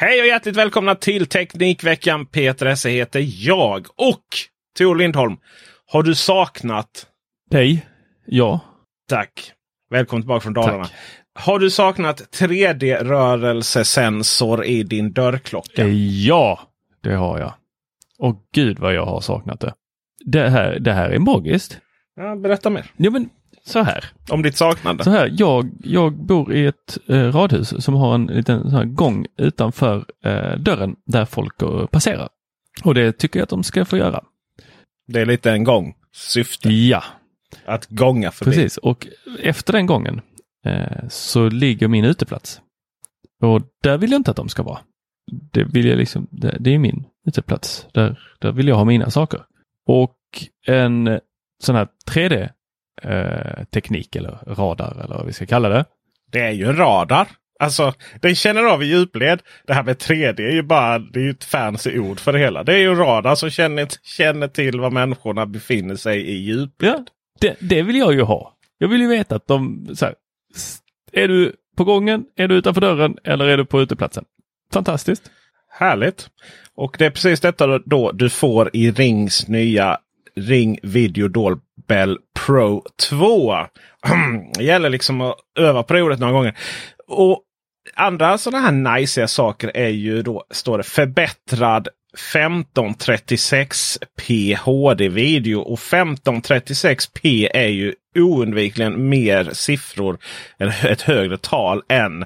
Hej 0.00 0.20
och 0.20 0.26
hjärtligt 0.26 0.56
välkomna 0.56 0.94
till 0.94 1.26
Teknikveckan. 1.26 2.26
Peter 2.26 2.66
Esse 2.66 2.88
heter 2.88 3.46
jag 3.46 3.86
och 3.96 4.24
Tor 4.78 4.96
Lindholm. 4.96 5.36
Har 5.86 6.02
du 6.02 6.14
saknat? 6.14 7.06
Dig? 7.50 7.86
Ja. 8.26 8.60
Tack. 9.08 9.52
Välkommen 9.90 10.22
tillbaka 10.22 10.40
från 10.40 10.52
Dalarna. 10.52 10.84
Tack. 10.84 10.92
Har 11.34 11.58
du 11.58 11.70
saknat 11.70 12.36
3D-rörelsesensor 12.40 14.64
i 14.64 14.82
din 14.82 15.12
dörrklocka? 15.12 15.82
Eh, 15.82 16.24
Ja, 16.26 16.60
det 17.02 17.14
har 17.14 17.38
jag. 17.38 17.54
Och 18.18 18.36
gud 18.54 18.78
vad 18.78 18.94
jag 18.94 19.06
har 19.06 19.20
saknat 19.20 19.60
det. 19.60 19.74
Det 20.24 20.48
här, 20.48 20.78
det 20.78 20.92
här 20.92 21.10
är 21.10 21.18
magiskt. 21.18 21.78
Ja, 22.16 22.36
berätta 22.36 22.70
mer 22.70 22.86
Ja 22.96 23.10
men 23.10 23.28
så 23.64 23.82
här. 23.82 24.04
om 24.30 24.42
ditt 24.42 24.56
saknande. 24.56 25.04
Så 25.04 25.10
här, 25.10 25.34
jag, 25.38 25.70
jag 25.84 26.12
bor 26.12 26.52
i 26.54 26.66
ett 26.66 26.98
eh, 27.08 27.32
radhus 27.32 27.84
som 27.84 27.94
har 27.94 28.14
en 28.14 28.26
liten 28.26 28.62
sån 28.62 28.70
här 28.74 28.84
gång 28.84 29.26
utanför 29.36 30.04
eh, 30.24 30.56
dörren 30.58 30.96
där 31.06 31.24
folk 31.24 31.58
går, 31.60 31.86
passerar. 31.86 32.28
Och 32.84 32.94
det 32.94 33.12
tycker 33.12 33.38
jag 33.38 33.44
att 33.44 33.50
de 33.50 33.62
ska 33.62 33.84
få 33.84 33.96
göra. 33.96 34.24
Det 35.06 35.20
är 35.20 35.26
lite 35.26 35.50
en 35.52 35.64
gång. 35.64 35.94
Syfte. 36.12 36.68
Ja, 36.72 37.04
Att 37.64 37.86
gånga 37.86 38.30
förbi. 38.30 38.50
precis. 38.50 38.76
Och 38.76 39.06
efter 39.42 39.72
den 39.72 39.86
gången 39.86 40.20
eh, 40.66 41.08
så 41.08 41.48
ligger 41.48 41.88
min 41.88 42.04
uteplats. 42.04 42.60
Och 43.42 43.62
där 43.82 43.98
vill 43.98 44.10
jag 44.10 44.18
inte 44.18 44.30
att 44.30 44.36
de 44.36 44.48
ska 44.48 44.62
vara. 44.62 44.78
Det 45.52 45.64
vill 45.64 45.86
jag 45.86 45.98
liksom, 45.98 46.26
det, 46.30 46.56
det 46.60 46.74
är 46.74 46.78
min 46.78 47.04
uteplats. 47.26 47.86
Där, 47.92 48.20
där 48.40 48.52
vill 48.52 48.68
jag 48.68 48.76
ha 48.76 48.84
mina 48.84 49.10
saker. 49.10 49.40
Och 49.86 50.16
en 50.66 51.20
sån 51.62 51.74
här 51.76 51.88
3D 52.10 52.48
eh, 53.02 53.64
teknik 53.64 54.16
eller 54.16 54.38
radar 54.46 55.04
eller 55.04 55.16
vad 55.16 55.26
vi 55.26 55.32
ska 55.32 55.46
kalla 55.46 55.68
det. 55.68 55.84
Det 56.32 56.40
är 56.40 56.50
ju 56.50 56.64
en 56.64 56.76
radar. 56.76 57.28
Alltså, 57.58 57.92
den 58.20 58.34
känner 58.34 58.64
av 58.64 58.82
i 58.82 58.86
djupled. 58.86 59.42
Det 59.66 59.74
här 59.74 59.82
med 59.82 59.96
3D 59.96 60.40
är 60.40 60.52
ju 60.52 60.62
bara 60.62 60.98
det 60.98 61.20
är 61.20 61.24
ju 61.24 61.30
ett 61.30 61.44
fancy 61.44 61.98
ord 61.98 62.20
för 62.20 62.32
det 62.32 62.38
hela. 62.38 62.64
Det 62.64 62.74
är 62.74 62.78
ju 62.78 62.90
en 62.90 62.96
radar 62.96 63.34
som 63.34 63.50
känner, 63.50 63.88
känner 64.02 64.48
till 64.48 64.80
var 64.80 64.90
människorna 64.90 65.46
befinner 65.46 65.96
sig 65.96 66.20
i 66.20 66.36
djupled. 66.36 66.94
Ja, 66.94 67.04
det, 67.40 67.56
det 67.60 67.82
vill 67.82 67.96
jag 67.96 68.14
ju 68.14 68.22
ha. 68.22 68.56
Jag 68.78 68.88
vill 68.88 69.00
ju 69.00 69.08
veta 69.08 69.36
att 69.36 69.46
de, 69.46 69.88
så 69.94 70.04
här, 70.04 70.14
är 71.12 71.28
du 71.28 71.54
på 71.76 71.84
gången, 71.84 72.24
är 72.36 72.48
du 72.48 72.54
utanför 72.54 72.80
dörren 72.80 73.16
eller 73.24 73.44
är 73.44 73.56
du 73.56 73.64
på 73.64 73.80
uteplatsen? 73.80 74.24
Fantastiskt. 74.72 75.30
Härligt! 75.68 76.28
Och 76.74 76.96
det 76.98 77.06
är 77.06 77.10
precis 77.10 77.40
detta 77.40 77.78
då 77.78 78.12
du 78.12 78.30
får 78.30 78.70
i 78.72 78.90
Rings 78.90 79.48
nya 79.48 79.98
Ring 80.36 80.78
Video 80.82 81.28
Doorbell 81.28 82.18
Pro 82.46 82.84
2. 83.08 83.56
det 84.58 84.62
gäller 84.64 84.90
liksom 84.90 85.20
att 85.20 85.36
öva 85.58 85.82
på 85.82 85.94
det 85.94 86.02
ordet 86.02 86.20
några 86.20 86.32
gånger. 86.32 86.58
Och 87.08 87.42
andra 87.94 88.38
sådana 88.38 88.64
här 88.64 88.98
nice 88.98 89.28
saker 89.28 89.70
är 89.74 89.88
ju 89.88 90.22
då, 90.22 90.44
står 90.50 90.78
det, 90.78 90.84
förbättrad 90.84 91.88
1536p 92.34 94.56
HD-video. 94.56 95.60
Och 95.60 95.78
1536p 95.78 97.48
är 97.54 97.68
ju 97.68 97.94
oundvikligen 98.18 99.08
mer 99.08 99.50
siffror, 99.52 100.18
eller 100.58 100.86
ett 100.86 101.02
högre 101.02 101.38
tal 101.38 101.82
än 101.88 102.24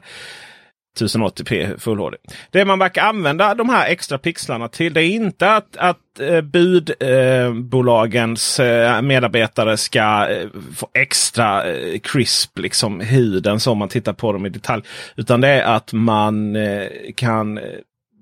1080p 1.01 1.79
Full 1.79 1.99
HD. 1.99 2.17
Det 2.51 2.65
man 2.65 2.79
verkar 2.79 3.03
använda 3.03 3.55
de 3.55 3.69
här 3.69 3.87
extra 3.87 4.19
pixlarna 4.19 4.69
till 4.69 4.95
det 4.95 5.03
är 5.03 5.09
inte 5.09 5.55
att, 5.55 5.77
att 5.77 6.21
eh, 6.21 6.41
budbolagens 6.41 8.61
eh, 8.61 8.97
eh, 8.97 9.03
medarbetare 9.03 9.77
ska 9.77 10.29
eh, 10.29 10.49
få 10.77 10.89
extra 10.95 11.65
eh, 11.65 11.99
crisp 11.99 12.59
liksom 12.59 13.01
huden 13.01 13.61
som 13.61 13.79
man 13.79 13.89
tittar 13.89 14.13
på 14.13 14.33
dem 14.33 14.47
i 14.47 14.49
detalj. 14.49 14.83
Utan 15.17 15.41
det 15.41 15.49
är 15.49 15.77
att 15.77 15.93
man 15.93 16.57
eh, 16.57 16.87
kan 17.17 17.59
eh, 17.59 17.65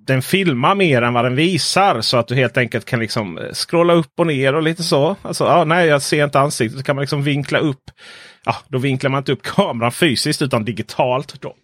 den 0.07 0.23
filmar 0.23 0.75
mer 0.75 1.03
än 1.03 1.15
vad 1.15 1.25
den 1.25 1.37
visar. 1.37 2.01
Så 2.01 2.17
att 2.17 2.29
du 2.29 2.35
helt 2.35 2.57
enkelt 2.57 2.85
kan 2.85 3.01
liksom 3.01 3.39
eh, 3.39 3.53
scrolla 3.53 3.93
upp 3.93 4.13
och 4.19 4.27
ner 4.27 4.55
och 4.55 4.63
lite 4.63 4.83
så. 4.83 5.17
Alltså, 5.23 5.45
ah, 5.45 5.65
nej, 5.65 5.89
jag 5.89 6.03
ser 6.03 6.25
inte 6.25 6.41
ansiktet. 6.41 6.79
Så 6.79 6.85
kan 6.85 6.97
man 6.97 7.01
liksom 7.01 7.23
vinkla 7.23 7.59
upp. 7.59 7.83
Ja, 8.45 8.57
då 8.69 8.79
vinklar 8.79 9.11
man 9.11 9.19
inte 9.19 9.33
upp 9.33 9.43
kameran 9.43 9.93
fysiskt 9.93 10.43
utan 10.43 10.65
digitalt. 10.65 11.41
då. 11.41 11.55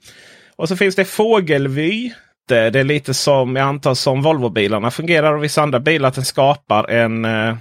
Och 0.59 0.69
så 0.69 0.77
finns 0.77 0.97
det 0.97 1.05
fågelvy. 1.05 2.13
Det, 2.49 2.71
det 2.71 2.81
är 2.81 2.85
lite 2.85 3.15
som 3.15 3.57
jag 3.57 3.69
antar 3.69 3.95
som 3.95 4.23
Volvo-bilarna 4.23 4.91
fungerar 4.91 5.35
och 5.35 5.45
vissa 5.45 5.63
andra 5.63 5.81
bilar. 5.81 6.09
Att 6.09 6.15
den 6.15 6.25
skapar 6.25 6.91
en... 6.91 7.25
Eh, 7.25 7.57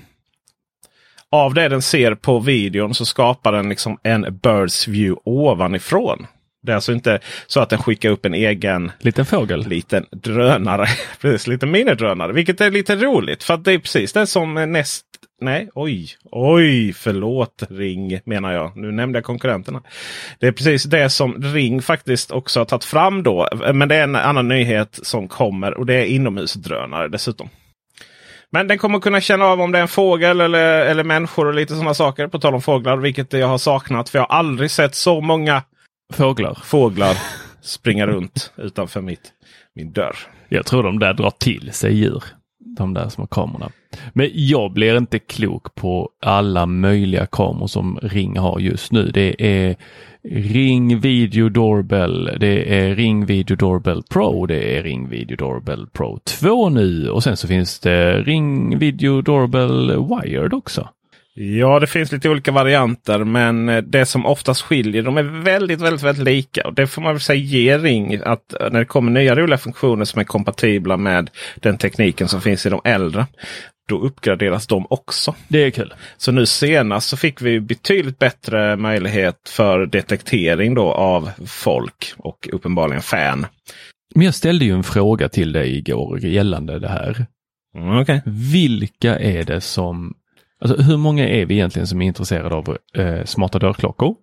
av 1.31 1.53
det 1.53 1.67
den 1.67 1.81
ser 1.81 2.15
på 2.15 2.39
videon 2.39 2.93
så 2.93 3.05
skapar 3.05 3.51
den 3.51 3.69
liksom 3.69 3.97
en 4.03 4.39
Birds 4.43 4.87
view 4.87 5.21
ovanifrån. 5.25 6.27
Det 6.63 6.71
är 6.71 6.75
alltså 6.75 6.93
inte 6.93 7.19
så 7.47 7.59
att 7.59 7.69
den 7.69 7.79
skickar 7.79 8.09
upp 8.09 8.25
en 8.25 8.33
egen 8.33 8.91
Liten 8.99 9.25
fågel. 9.25 9.67
liten 9.67 10.05
drönare. 10.11 10.87
precis, 11.21 11.47
lite 11.47 11.65
minidrönare. 11.65 12.33
Vilket 12.33 12.61
är 12.61 12.71
lite 12.71 12.95
roligt. 12.95 13.43
För 13.43 13.53
att 13.53 13.63
det 13.63 13.73
är 13.73 13.79
precis 13.79 14.13
det 14.13 14.27
som 14.27 14.53
näst... 14.53 15.05
Nej, 15.41 15.69
oj, 15.75 16.09
oj, 16.31 16.93
förlåt 16.93 17.63
Ring 17.69 18.19
menar 18.25 18.53
jag. 18.53 18.77
Nu 18.77 18.91
nämnde 18.91 19.17
jag 19.17 19.23
konkurrenterna. 19.23 19.81
Det 20.39 20.47
är 20.47 20.51
precis 20.51 20.83
det 20.83 21.09
som 21.09 21.43
Ring 21.43 21.81
faktiskt 21.81 22.31
också 22.31 22.59
har 22.59 22.65
tagit 22.65 22.83
fram 22.83 23.23
då. 23.23 23.47
Men 23.73 23.89
det 23.89 23.95
är 23.95 24.03
en 24.03 24.15
annan 24.15 24.47
nyhet 24.47 24.99
som 25.03 25.27
kommer 25.27 25.73
och 25.73 25.85
det 25.85 25.93
är 25.93 26.05
inomhusdrönare 26.05 27.07
dessutom. 27.07 27.49
Men 28.49 28.67
den 28.67 28.77
kommer 28.77 28.99
kunna 28.99 29.21
känna 29.21 29.45
av 29.45 29.61
om 29.61 29.71
det 29.71 29.77
är 29.77 29.81
en 29.81 29.87
fågel 29.87 30.41
eller, 30.41 30.85
eller 30.85 31.03
människor 31.03 31.47
och 31.47 31.53
lite 31.53 31.73
sådana 31.73 31.93
saker. 31.93 32.27
På 32.27 32.39
tal 32.39 32.53
om 32.55 32.61
fåglar, 32.61 32.97
vilket 32.97 33.33
jag 33.33 33.47
har 33.47 33.57
saknat. 33.57 34.09
För 34.09 34.19
jag 34.19 34.25
har 34.25 34.37
aldrig 34.37 34.71
sett 34.71 34.95
så 34.95 35.21
många 35.21 35.63
Fåglar. 36.13 36.57
fåglar 36.63 37.17
springa 37.61 38.07
runt 38.07 38.53
utanför 38.57 39.01
mitt, 39.01 39.31
min 39.75 39.91
dörr. 39.91 40.15
Jag 40.49 40.65
tror 40.65 40.83
de 40.83 40.99
där 40.99 41.13
drar 41.13 41.29
till 41.29 41.73
sig 41.73 41.95
djur. 41.95 42.23
De 42.77 42.93
där 42.93 43.09
små 43.09 43.27
kamerorna. 43.27 43.69
Men 44.13 44.29
jag 44.33 44.73
blir 44.73 44.97
inte 44.97 45.19
klok 45.19 45.75
på 45.75 46.09
alla 46.21 46.65
möjliga 46.65 47.25
kameror 47.25 47.67
som 47.67 47.99
Ring 48.01 48.37
har 48.37 48.59
just 48.59 48.91
nu. 48.91 49.11
Det 49.13 49.35
är 49.39 49.75
Ring 50.31 50.99
Video 50.99 51.49
Doorbell, 51.49 52.37
det 52.39 52.79
är 52.79 52.95
Ring 52.95 53.25
Video 53.25 53.55
Doorbell 53.55 54.03
Pro, 54.03 54.45
det 54.45 54.77
är 54.77 54.83
Ring 54.83 55.09
Video 55.09 55.37
Doorbell 55.37 55.87
Pro 55.87 56.19
2 56.39 56.69
nu 56.69 57.09
och 57.09 57.23
sen 57.23 57.37
så 57.37 57.47
finns 57.47 57.79
det 57.79 58.21
Ring 58.21 58.79
Video 58.79 59.21
Doorbell 59.21 59.91
Wired 59.91 60.53
också. 60.53 60.89
Ja, 61.39 61.79
det 61.79 61.87
finns 61.87 62.11
lite 62.11 62.29
olika 62.29 62.51
varianter, 62.51 63.23
men 63.23 63.69
eh, 63.69 63.77
det 63.77 64.05
som 64.05 64.25
oftast 64.25 64.61
skiljer, 64.61 65.03
de 65.03 65.17
är 65.17 65.23
väldigt, 65.23 65.81
väldigt, 65.81 66.03
väldigt 66.03 66.23
lika. 66.23 66.67
Och 66.67 66.73
det 66.73 66.87
får 66.87 67.01
man 67.01 67.13
väl 67.13 67.21
säga 67.21 67.39
ger 67.39 67.79
Ring 67.79 68.21
att 68.23 68.53
eh, 68.53 68.69
när 68.71 68.79
det 68.79 68.85
kommer 68.85 69.11
nya 69.11 69.35
roliga 69.35 69.57
funktioner 69.57 70.05
som 70.05 70.19
är 70.19 70.23
kompatibla 70.23 70.97
med 70.97 71.29
den 71.55 71.77
tekniken 71.77 72.27
som 72.27 72.41
finns 72.41 72.65
i 72.65 72.69
de 72.69 72.81
äldre. 72.83 73.25
Då 73.89 73.99
uppgraderas 73.99 74.67
de 74.67 74.87
också. 74.89 75.35
Det 75.47 75.63
är 75.63 75.69
kul. 75.69 75.93
Så 76.17 76.31
nu 76.31 76.45
senast 76.45 77.09
så 77.09 77.17
fick 77.17 77.41
vi 77.41 77.59
betydligt 77.59 78.19
bättre 78.19 78.75
möjlighet 78.75 79.49
för 79.49 79.85
detektering 79.85 80.73
då 80.73 80.91
av 80.91 81.29
folk 81.45 82.13
och 82.17 82.49
uppenbarligen 82.53 83.01
fan. 83.01 83.45
Men 84.15 84.25
jag 84.25 84.35
ställde 84.35 84.65
ju 84.65 84.73
en 84.73 84.83
fråga 84.83 85.29
till 85.29 85.51
dig 85.51 85.77
igår 85.77 86.19
gällande 86.19 86.79
det 86.79 86.89
här. 86.89 87.25
Mm, 87.75 87.97
okay. 87.97 88.19
Vilka 88.25 89.19
är 89.19 89.43
det 89.43 89.61
som 89.61 90.13
Alltså 90.61 90.81
hur 90.81 90.97
många 90.97 91.29
är 91.29 91.45
vi 91.45 91.53
egentligen 91.53 91.87
som 91.87 92.01
är 92.01 92.05
intresserade 92.05 92.55
av 92.55 92.77
eh, 92.93 93.23
smarta 93.23 93.59
dörrklockor? 93.59 94.15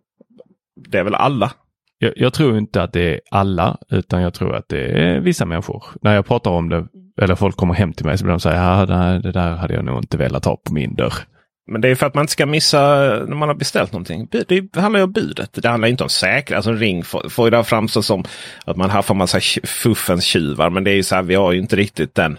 Det 0.88 0.98
är 0.98 1.04
väl 1.04 1.14
alla? 1.14 1.52
Jag, 1.98 2.12
jag, 2.16 2.32
tror 2.32 2.58
inte 2.58 2.82
att 2.82 2.92
det 2.92 3.14
är 3.14 3.20
alla, 3.30 3.76
utan 3.90 4.22
jag 4.22 4.34
tror 4.34 4.54
att 4.54 4.68
det 4.68 4.80
är 4.80 5.20
vissa 5.20 5.44
människor. 5.44 5.84
När 6.02 6.14
jag 6.14 6.26
pratar 6.26 6.50
om 6.50 6.68
det, 6.68 6.86
eller 7.22 7.34
folk 7.34 7.56
kommer 7.56 7.74
hem 7.74 7.92
till 7.92 8.06
mig, 8.06 8.18
så 8.18 8.24
blir 8.24 8.32
de 8.32 8.40
så 8.40 8.48
här, 8.48 8.78
ja, 8.78 9.18
det 9.18 9.32
där 9.32 9.50
hade 9.50 9.74
jag 9.74 9.84
nog 9.84 9.98
inte 9.98 10.16
velat 10.16 10.44
ha 10.44 10.56
på 10.56 10.74
min 10.74 10.94
dörr. 10.94 11.14
Men 11.66 11.80
det 11.80 11.88
är 11.88 11.94
för 11.94 12.06
att 12.06 12.14
man 12.14 12.22
inte 12.22 12.32
ska 12.32 12.46
missa 12.46 12.80
när 13.28 13.36
man 13.36 13.48
har 13.48 13.56
beställt 13.56 13.92
någonting. 13.92 14.28
Det 14.30 14.76
handlar 14.76 15.00
ju 15.00 15.04
om 15.04 15.12
budet. 15.12 15.52
Det 15.52 15.68
handlar 15.68 15.88
inte 15.88 16.02
om 16.02 16.10
säkerhet. 16.10 16.56
Alltså 16.56 16.72
Ring 16.72 17.04
får, 17.04 17.28
får 17.28 17.46
ju 17.46 17.50
det 17.50 17.64
framstå 17.64 18.02
som 18.02 18.24
att 18.64 18.76
man 18.76 18.90
haffar 18.90 19.14
massa 19.14 19.40
fuffens 19.64 20.24
tjuvar. 20.24 20.70
Men 20.70 20.84
det 20.84 20.90
är 20.90 20.94
ju 20.94 21.02
så 21.02 21.14
här, 21.14 21.22
vi 21.22 21.34
har 21.34 21.52
ju 21.52 21.60
inte 21.60 21.76
riktigt 21.76 22.14
den 22.14 22.38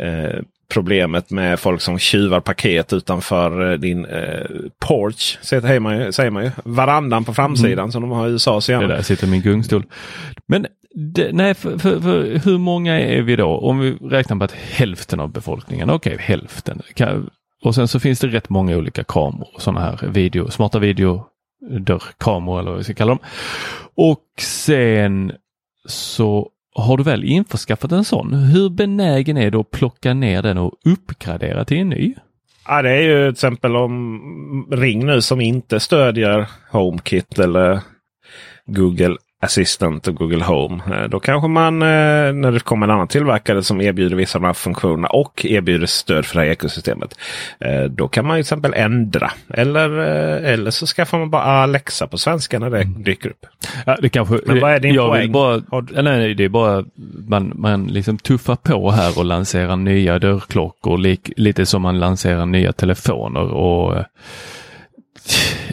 eh, 0.00 0.40
problemet 0.70 1.30
med 1.30 1.60
folk 1.60 1.80
som 1.80 1.98
tjuvar 1.98 2.40
paket 2.40 2.92
utanför 2.92 3.72
eh, 3.72 3.78
din 3.78 4.04
eh, 4.04 4.46
porch. 4.78 5.38
Säger 5.42 5.80
man, 5.80 5.98
ju, 5.98 6.12
säger 6.12 6.30
man 6.30 6.44
ju. 6.44 6.50
Varandan 6.64 7.24
på 7.24 7.34
framsidan 7.34 7.78
mm. 7.78 7.92
som 7.92 8.02
de 8.02 8.10
har 8.10 8.28
i 8.28 8.30
USA. 8.30 8.60
Så 8.60 8.72
det 8.72 8.86
där 8.86 9.02
sitter 9.02 9.26
min 9.26 9.42
gungstol. 9.42 9.84
Men 10.46 10.66
det, 10.94 11.30
nej, 11.32 11.54
för, 11.54 11.78
för, 11.78 12.00
för, 12.00 12.44
hur 12.44 12.58
många 12.58 13.00
är 13.00 13.22
vi 13.22 13.36
då? 13.36 13.48
Om 13.48 13.78
vi 13.78 13.92
räknar 13.92 14.36
på 14.36 14.44
att 14.44 14.52
hälften 14.52 15.20
av 15.20 15.32
befolkningen, 15.32 15.90
okej 15.90 16.14
okay, 16.14 16.26
hälften. 16.26 16.82
Kan, 16.94 17.30
och 17.64 17.74
sen 17.74 17.88
så 17.88 18.00
finns 18.00 18.20
det 18.20 18.26
rätt 18.26 18.48
många 18.48 18.76
olika 18.76 19.04
kameror, 19.04 19.48
sådana 19.58 19.80
här 19.80 20.08
video, 20.08 20.50
smarta 20.50 20.78
videodörrkameror 20.78 22.60
eller 22.60 22.70
vad 22.70 22.78
vi 22.78 22.84
ska 22.84 22.94
kalla 22.94 23.08
dem. 23.10 23.18
Och 23.94 24.24
sen 24.38 25.32
så 25.86 26.50
har 26.74 26.96
du 26.96 27.02
väl 27.02 27.24
införskaffat 27.24 27.92
en 27.92 28.04
sån, 28.04 28.34
hur 28.34 28.70
benägen 28.70 29.36
är 29.36 29.50
du 29.50 29.58
att 29.58 29.70
plocka 29.70 30.14
ner 30.14 30.42
den 30.42 30.58
och 30.58 30.72
uppgradera 30.84 31.64
till 31.64 31.78
en 31.78 31.88
ny? 31.88 32.14
Ja, 32.66 32.82
det 32.82 32.90
är 32.90 33.02
ju 33.02 33.24
till 33.24 33.32
exempel 33.32 33.76
om 33.76 34.66
Ring 34.70 35.06
nu 35.06 35.20
som 35.22 35.40
inte 35.40 35.80
stödjer 35.80 36.46
HomeKit 36.70 37.38
eller 37.38 37.80
Google 38.66 39.16
Assistant 39.42 40.08
och 40.08 40.14
Google 40.14 40.44
Home. 40.44 40.82
Eh, 40.94 41.08
då 41.08 41.20
kanske 41.20 41.48
man 41.48 41.82
eh, 41.82 42.32
när 42.32 42.52
det 42.52 42.60
kommer 42.60 42.86
en 42.86 42.90
annan 42.90 43.08
tillverkare 43.08 43.62
som 43.62 43.80
erbjuder 43.80 44.16
vissa 44.16 44.38
av 44.38 44.42
de 44.42 44.46
här 44.46 44.54
funktionerna 44.54 45.08
och 45.08 45.44
erbjuder 45.44 45.86
stöd 45.86 46.26
för 46.26 46.34
det 46.34 46.44
här 46.44 46.52
ekosystemet. 46.52 47.18
Eh, 47.60 47.82
då 47.82 48.08
kan 48.08 48.26
man 48.26 48.36
till 48.36 48.40
exempel 48.40 48.74
ändra. 48.76 49.30
Eller, 49.54 49.90
eller 50.44 50.70
så 50.70 50.86
skaffar 50.86 51.18
man 51.18 51.30
bara 51.30 51.42
Alexa 51.42 52.06
på 52.06 52.18
svenska 52.18 52.58
när 52.58 52.70
det 52.70 52.82
mm. 52.82 53.02
dyker 53.02 53.30
upp. 53.30 53.46
Ja, 53.86 53.96
det 54.02 54.08
kanske, 54.08 54.40
Men 54.46 54.60
vad 54.60 54.72
är 54.72 54.80
din 54.80 54.94
jag 54.94 55.10
poäng? 55.10 55.20
Vill 55.20 55.30
bara, 55.30 55.62
nej, 55.90 56.02
nej, 56.02 56.34
det 56.34 56.44
är 56.44 56.48
bara 56.48 56.84
man, 57.28 57.52
man 57.54 57.86
liksom 57.86 58.18
tuffar 58.18 58.56
på 58.56 58.90
här 58.90 59.18
och 59.18 59.24
lanserar 59.24 59.76
nya 59.76 60.18
dörrklockor. 60.18 60.98
Lik, 60.98 61.32
lite 61.36 61.66
som 61.66 61.82
man 61.82 61.98
lanserar 61.98 62.46
nya 62.46 62.72
telefoner. 62.72 63.52
och 63.54 64.04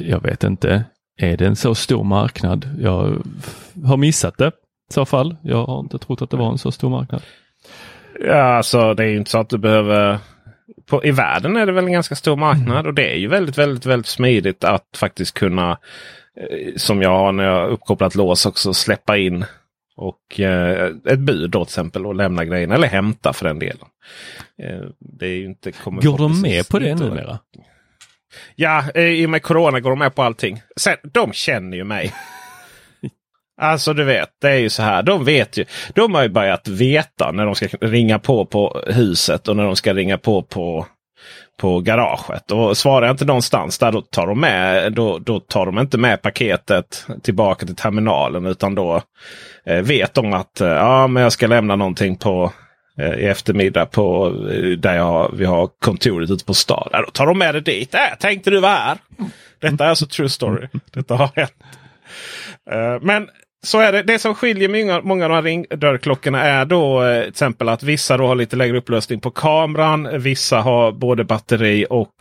jag 0.01 0.23
vet 0.23 0.43
inte. 0.43 0.83
Är 1.17 1.37
det 1.37 1.45
en 1.45 1.55
så 1.55 1.75
stor 1.75 2.03
marknad? 2.03 2.69
Jag 2.79 3.23
har 3.85 3.97
missat 3.97 4.37
det 4.37 4.47
i 4.89 4.93
så 4.93 5.05
fall. 5.05 5.35
Jag 5.41 5.65
har 5.65 5.79
inte 5.79 5.99
trott 5.99 6.21
att 6.21 6.29
det 6.29 6.37
var 6.37 6.51
en 6.51 6.57
så 6.57 6.71
stor 6.71 6.89
marknad. 6.89 7.21
Ja, 8.19 8.57
alltså 8.57 8.93
det 8.93 9.03
är 9.03 9.07
ju 9.07 9.17
inte 9.17 9.31
så 9.31 9.37
att 9.37 9.49
du 9.49 9.57
behöver 9.57 10.19
på, 10.85 11.05
I 11.05 11.11
världen 11.11 11.57
är 11.57 11.65
det 11.65 11.71
väl 11.71 11.85
en 11.85 11.91
ganska 11.91 12.15
stor 12.15 12.35
marknad 12.35 12.77
mm. 12.77 12.85
och 12.85 12.93
det 12.93 13.11
är 13.13 13.17
ju 13.17 13.27
väldigt, 13.27 13.57
väldigt, 13.57 13.85
väldigt 13.85 14.07
smidigt 14.07 14.63
att 14.63 14.87
faktiskt 14.97 15.33
kunna 15.33 15.71
eh, 16.39 16.75
som 16.75 17.01
jag 17.01 17.09
har 17.09 17.31
när 17.31 17.43
jag 17.43 17.69
uppkopplat 17.69 18.15
lås 18.15 18.45
också 18.45 18.73
släppa 18.73 19.17
in 19.17 19.45
och 19.95 20.39
eh, 20.39 20.91
ett 21.05 21.19
bud 21.19 21.49
då 21.49 21.65
till 21.65 21.71
exempel 21.71 22.05
och 22.05 22.15
lämna 22.15 22.45
grejerna 22.45 22.75
eller 22.75 22.87
hämta 22.87 23.33
för 23.33 23.47
den 23.47 23.59
delen. 23.59 23.87
Eh, 24.63 24.89
det 24.99 25.27
är 25.27 25.45
inte, 25.45 25.71
Går 25.85 26.17
de 26.17 26.41
med 26.41 26.69
på 26.69 26.79
det 26.79 26.95
numera? 26.95 27.39
Ja, 28.55 28.83
eh, 28.95 29.03
i 29.03 29.25
och 29.25 29.29
med 29.29 29.43
Corona 29.43 29.79
går 29.79 29.89
de 29.89 29.99
med 29.99 30.15
på 30.15 30.23
allting. 30.23 30.61
Sen, 30.75 30.97
de 31.13 31.33
känner 31.33 31.77
ju 31.77 31.83
mig. 31.83 32.13
Alltså 33.61 33.93
du 33.93 34.03
vet, 34.03 34.29
det 34.41 34.49
är 34.49 34.57
ju 34.57 34.69
så 34.69 34.83
här. 34.83 35.03
De 35.03 35.25
vet 35.25 35.57
ju. 35.57 35.65
De 35.93 36.15
har 36.15 36.23
ju 36.23 36.29
börjat 36.29 36.67
veta 36.67 37.31
när 37.31 37.45
de 37.45 37.55
ska 37.55 37.67
ringa 37.67 38.19
på 38.19 38.45
på 38.45 38.81
huset 38.87 39.47
och 39.47 39.55
när 39.55 39.63
de 39.63 39.75
ska 39.75 39.93
ringa 39.93 40.17
på 40.17 40.41
på, 40.41 40.85
på 41.61 41.79
garaget. 41.79 42.51
Och 42.51 42.77
svarar 42.77 43.07
jag 43.07 43.13
inte 43.13 43.25
någonstans 43.25 43.77
där 43.77 43.91
då 43.91 44.01
tar 44.01 44.27
de 44.27 44.39
med. 44.39 44.93
Då, 44.93 45.19
då 45.19 45.39
tar 45.39 45.65
de 45.65 45.79
inte 45.79 45.97
med 45.97 46.21
paketet 46.21 47.05
tillbaka 47.23 47.65
till 47.65 47.75
terminalen. 47.75 48.45
Utan 48.45 48.75
då 48.75 49.01
eh, 49.65 49.81
vet 49.81 50.13
de 50.13 50.33
att 50.33 50.61
eh, 50.61 50.67
ja, 50.67 51.07
men 51.07 51.23
jag 51.23 51.31
ska 51.31 51.47
lämna 51.47 51.75
någonting 51.75 52.15
på 52.15 52.51
Eh, 52.97 53.13
i 53.13 53.25
eftermiddag 53.25 53.85
på 53.85 54.27
eh, 54.51 54.77
där 54.77 54.95
jag, 54.95 55.33
vi 55.37 55.45
har 55.45 55.69
kontoret 55.79 56.31
ute 56.31 56.45
på 56.45 56.53
stan. 56.53 56.89
Då 56.91 57.11
tar 57.11 57.25
de 57.25 57.37
med 57.37 57.55
det 57.55 57.61
dit. 57.61 57.93
Äh, 57.93 57.99
tänkte 58.19 58.49
du 58.49 58.59
vara 58.59 58.71
här? 58.71 58.97
Detta 59.59 59.85
är 59.85 59.89
alltså 59.89 60.05
true 60.05 60.29
story. 60.29 60.67
Detta 60.93 61.15
har 61.15 61.29
hänt. 61.35 61.53
Uh, 62.71 63.05
men 63.05 63.29
så 63.63 63.79
är 63.79 63.91
det. 63.91 64.03
Det 64.03 64.19
som 64.19 64.35
skiljer 64.35 64.69
många, 64.69 65.01
många 65.01 65.25
av 65.25 65.29
de 65.29 65.35
här 65.35 65.41
ringdörrklockorna 65.41 66.43
är 66.43 66.65
då 66.65 67.03
eh, 67.03 67.21
till 67.21 67.29
exempel 67.29 67.69
att 67.69 67.83
vissa 67.83 68.17
då 68.17 68.27
har 68.27 68.35
lite 68.35 68.55
lägre 68.55 68.77
upplösning 68.77 69.19
på 69.19 69.31
kameran. 69.31 70.21
Vissa 70.21 70.59
har 70.59 70.91
både 70.91 71.23
batteri 71.23 71.85
och 71.89 72.13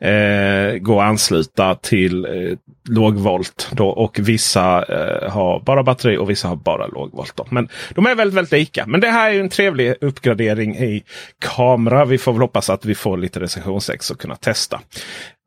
eh, 0.00 0.78
gå 0.78 1.00
att 1.00 1.08
ansluta 1.08 1.74
till 1.74 2.24
eh, 2.24 2.58
lågvolt. 2.88 3.68
Då, 3.72 3.88
och 3.88 4.18
vissa 4.18 4.84
eh, 4.84 5.30
har 5.30 5.60
bara 5.60 5.82
batteri 5.82 6.16
och 6.16 6.30
vissa 6.30 6.48
har 6.48 6.56
bara 6.56 6.86
lågvolt. 6.86 7.36
Då. 7.36 7.46
Men 7.50 7.68
de 7.94 8.06
är 8.06 8.14
väldigt, 8.14 8.36
väldigt 8.36 8.52
lika. 8.52 8.86
Men 8.86 9.00
det 9.00 9.08
här 9.08 9.32
är 9.32 9.40
en 9.40 9.48
trevlig 9.48 9.94
uppgradering 10.00 10.76
i 10.76 11.02
kamera. 11.38 12.04
Vi 12.04 12.18
får 12.18 12.32
väl 12.32 12.40
hoppas 12.40 12.70
att 12.70 12.84
vi 12.84 12.94
får 12.94 13.16
lite 13.18 13.40
recensionsex 13.40 14.10
att 14.10 14.18
kunna 14.18 14.36
testa. 14.36 14.80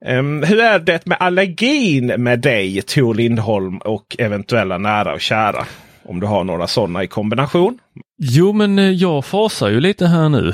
Um, 0.06 0.44
hur 0.44 0.60
är 0.60 0.80
det 0.80 1.06
med 1.06 1.18
allergin 1.20 2.08
med 2.18 2.40
dig 2.40 2.82
Tor 2.82 3.16
Lindholm 3.16 3.78
och 3.78 4.16
eventuella 4.20 4.78
nära 4.78 5.14
och 5.14 5.22
kära? 5.22 5.66
Om 6.06 6.20
du 6.20 6.28
har 6.28 6.44
några 6.44 6.68
sådana 6.68 7.04
i 7.04 7.08
kombination? 7.08 7.80
Jo, 8.18 8.54
men 8.54 8.80
eh, 8.80 8.90
jag 8.90 9.26
fasar 9.26 9.70
ju 9.70 9.80
lite 9.80 10.08
här 10.08 10.30
nu. 10.30 10.54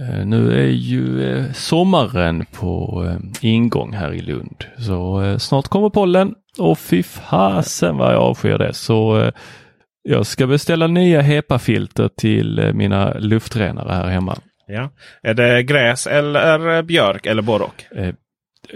Eh, 0.00 0.26
nu 0.26 0.60
är 0.60 0.68
ju 0.68 1.30
eh, 1.30 1.52
sommaren 1.52 2.46
på 2.52 3.04
eh, 3.08 3.48
ingång 3.50 3.92
här 3.92 4.12
i 4.12 4.20
Lund. 4.20 4.64
Så 4.78 5.36
snart 5.38 5.68
kommer 5.68 5.90
pollen 5.90 6.34
och 6.58 6.78
fy 6.78 7.02
fasen 7.02 7.96
vad 7.96 8.14
jag 8.14 8.22
avskyr 8.22 8.58
det. 8.58 8.74
Så 8.74 9.30
jag 10.02 10.26
ska 10.26 10.46
beställa 10.46 10.86
nya 10.86 11.20
HEPA-filter 11.20 12.08
till 12.16 12.70
mina 12.74 13.18
luftrenare 13.18 13.92
här 13.92 14.08
hemma. 14.08 14.36
Ja. 14.66 14.90
Är 15.22 15.34
det 15.34 15.62
gräs 15.62 16.06
eller 16.06 16.82
björk 16.82 17.26
eller 17.26 17.42
både 17.42 17.64
och? 17.64 17.84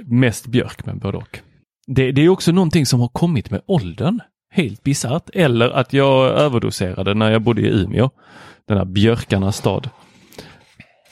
mest 0.04 0.46
björk 0.46 0.86
men 0.86 0.98
både 0.98 1.18
och. 1.18 1.38
Det, 1.86 2.12
det 2.12 2.24
är 2.24 2.28
också 2.28 2.52
någonting 2.52 2.86
som 2.86 3.00
har 3.00 3.08
kommit 3.08 3.50
med 3.50 3.60
åldern. 3.66 4.20
Helt 4.52 4.82
bisarrt. 4.82 5.30
Eller 5.34 5.70
att 5.70 5.92
jag 5.92 6.28
överdoserade 6.28 7.14
när 7.14 7.30
jag 7.30 7.42
bodde 7.42 7.60
i 7.62 7.82
Umeå. 7.82 8.10
Den 8.68 8.78
här 8.78 8.84
björkarnas 8.84 9.56
stad. 9.56 9.88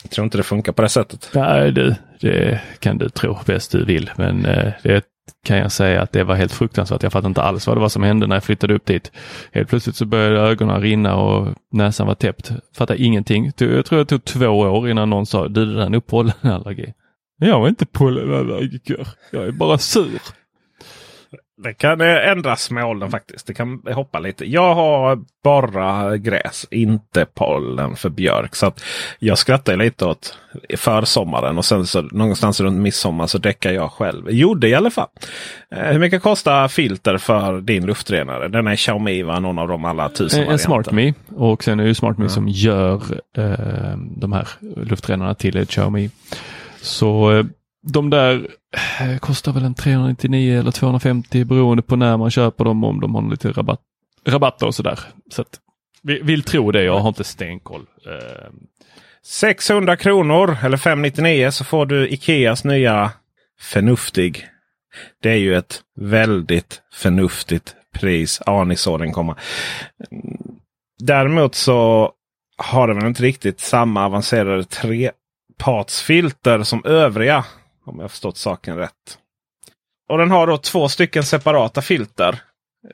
Jag 0.03 0.11
tror 0.11 0.25
inte 0.25 0.39
det 0.39 0.43
funkar 0.43 0.73
på 0.73 0.83
det 0.83 0.89
sättet. 0.89 1.31
Nej, 1.35 1.73
du, 1.73 1.95
det 2.21 2.61
kan 2.79 2.99
du 2.99 3.09
tro 3.09 3.39
bäst 3.47 3.73
du 3.73 3.85
vill. 3.85 4.11
Men 4.17 4.47
eh, 4.47 4.73
det 4.83 5.05
kan 5.45 5.59
jag 5.59 5.73
säga 5.73 6.03
att 6.03 6.13
det 6.13 6.25
var 6.25 6.35
helt 6.35 6.53
fruktansvärt. 6.53 7.03
Jag 7.03 7.13
fattade 7.13 7.29
inte 7.29 7.43
alls 7.43 7.67
vad 7.67 7.77
det 7.77 7.81
var 7.81 7.89
som 7.89 8.03
hände 8.03 8.27
när 8.27 8.37
jag 8.37 8.45
flyttade 8.45 8.75
upp 8.75 8.87
dit. 8.87 9.13
Helt 9.53 9.69
plötsligt 9.69 9.97
så 9.97 10.07
började 10.07 10.41
ögonen 10.41 10.81
rinna 10.81 11.17
och 11.17 11.55
näsan 11.73 12.07
var 12.07 12.15
täppt. 12.15 12.53
Fattade 12.77 13.03
ingenting. 13.03 13.53
Jag 13.59 13.87
tror 13.87 13.99
det 13.99 14.05
tog 14.05 14.25
två 14.25 14.47
år 14.49 14.91
innan 14.91 15.11
någon 15.11 15.27
sa, 15.27 15.49
du 15.49 15.67
det 15.67 15.75
där 15.75 15.87
är 15.87 15.89
nog 15.89 16.07
pollenallergi. 16.07 16.95
Jag 17.41 17.65
är 17.65 17.69
inte 17.69 17.87
pollenallergiker. 17.87 19.09
Jag 19.31 19.47
är 19.47 19.53
bara 19.53 19.79
sur. 19.79 20.21
Det 21.63 21.75
kan 21.75 22.01
ändras 22.01 22.71
med 22.71 22.85
åldern 22.85 23.11
faktiskt. 23.11 23.47
Det 23.47 23.55
kan 23.55 23.83
hoppa 23.93 24.19
lite. 24.19 24.51
Jag 24.51 24.75
har 24.75 25.19
bara 25.45 26.17
gräs, 26.17 26.67
inte 26.71 27.27
pollen 27.35 27.97
för 27.97 28.09
björk. 28.09 28.55
Så 28.55 28.67
att 28.67 28.85
jag 29.19 29.39
skrattar 29.39 29.77
lite 29.77 30.05
åt 30.05 30.39
försommaren 30.77 31.59
och 31.59 31.65
sen 31.65 31.87
så 31.87 32.03
någonstans 32.03 32.61
runt 32.61 32.79
midsommar 32.79 33.27
så 33.27 33.39
däckar 33.39 33.73
jag 33.73 33.93
själv. 33.93 34.31
Gjorde 34.31 34.69
i 34.69 34.75
alla 34.75 34.91
fall. 34.91 35.09
Eh, 35.75 35.93
hur 35.93 35.99
mycket 35.99 36.23
kostar 36.23 36.69
filter 36.69 37.19
för 37.19 37.61
din 37.61 37.87
luftrenare? 37.87 38.49
Den 38.49 38.67
är 38.67 38.77
Xiaomi 38.77 39.23
va? 39.23 39.41
Någon 39.41 39.59
av 39.59 39.69
de 39.69 39.85
alla 39.85 40.09
tusen 40.09 40.49
En 40.49 40.59
SmartMe 40.59 41.15
och 41.37 41.65
sen 41.65 41.81
är 41.81 41.85
det 41.85 41.95
SmartMe 41.95 42.23
mm. 42.25 42.31
som 42.31 42.49
gör 42.49 43.03
eh, 43.37 43.97
de 44.17 44.33
här 44.33 44.49
luftrenarna 44.77 45.35
till 45.35 45.67
Xiaomi. 45.67 46.11
Så 46.81 47.33
eh, 47.33 47.45
de 47.93 48.11
där 48.11 48.49
eh, 49.01 49.19
kostar 49.19 49.53
väl 49.53 49.65
en 49.65 49.75
399 49.75 50.59
eller 50.59 50.71
250 50.71 51.45
beroende 51.45 51.83
på 51.83 51.97
när 51.97 52.17
man 52.17 52.31
köper 52.31 52.65
dem 52.65 52.85
om 52.85 53.01
de 53.01 53.15
har 53.15 53.31
lite 53.31 53.53
rabatt, 53.53 53.81
rabatter 54.27 54.67
och 54.67 54.75
sådär. 54.75 54.99
Så 55.31 55.43
att, 55.43 55.61
vill 56.03 56.43
tro 56.43 56.73
det, 56.73 56.83
jag 56.83 56.99
har 56.99 57.09
inte 57.09 57.25
stenkoll. 57.25 57.87
Eh, 58.07 58.51
600 59.25 59.97
kronor 59.97 60.57
eller 60.63 60.77
599 60.77 61.51
så 61.51 61.65
får 61.65 61.87
du 61.87 62.09
Ikeas 62.09 62.65
nya 62.65 63.13
Förnuftig. 63.61 64.47
Det 65.23 65.31
är 65.31 65.37
ju 65.37 65.57
ett 65.57 65.83
väldigt 65.97 66.83
förnuftigt 66.93 67.75
pris. 67.95 68.43
Ja, 68.47 68.65
ni 68.65 68.77
såg 68.77 69.01
den 69.01 69.13
komma. 69.13 69.37
Däremot 70.99 71.55
så 71.55 72.13
har 72.57 72.89
den 72.89 72.97
väl 72.97 73.07
inte 73.07 73.23
riktigt 73.23 73.61
samma 73.61 74.05
avancerade 74.05 74.65
trepartsfilter 74.65 76.63
som 76.63 76.85
övriga. 76.85 77.45
Om 77.89 77.99
jag 78.01 78.11
förstått 78.11 78.37
saken 78.37 78.77
rätt. 78.77 79.19
Och 80.09 80.19
den 80.19 80.31
har 80.31 80.47
då 80.47 80.59
två 80.59 80.89
stycken 80.89 81.23
separata 81.23 81.83
filter. 81.83 82.41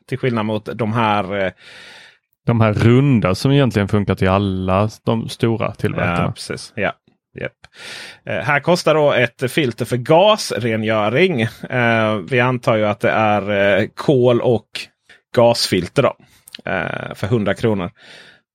Till 0.08 0.18
skillnad 0.18 0.46
mot 0.46 0.68
de 0.74 0.92
här. 0.92 1.44
Eh, 1.44 1.52
de 2.46 2.60
här 2.60 2.72
runda 2.72 3.34
som 3.34 3.52
egentligen 3.52 3.88
funkar 3.88 4.14
till 4.14 4.28
alla 4.28 4.90
de 5.04 5.28
stora 5.28 5.74
tillverkarna. 5.74 6.22
Ja, 6.22 6.32
precis. 6.32 6.72
Ja. 6.76 6.92
Yep. 7.40 7.52
Eh, 8.24 8.44
här 8.44 8.60
kostar 8.60 8.94
då 8.94 9.12
ett 9.12 9.52
filter 9.52 9.84
för 9.84 9.96
gasrengöring. 9.96 11.40
Eh, 11.70 12.16
vi 12.16 12.40
antar 12.40 12.76
ju 12.76 12.84
att 12.84 13.00
det 13.00 13.10
är 13.10 13.50
eh, 13.80 13.88
kol 13.94 14.40
och 14.40 14.68
gasfilter 15.36 16.02
då, 16.02 16.16
eh, 16.70 17.14
för 17.14 17.26
100 17.26 17.54
kronor. 17.54 17.90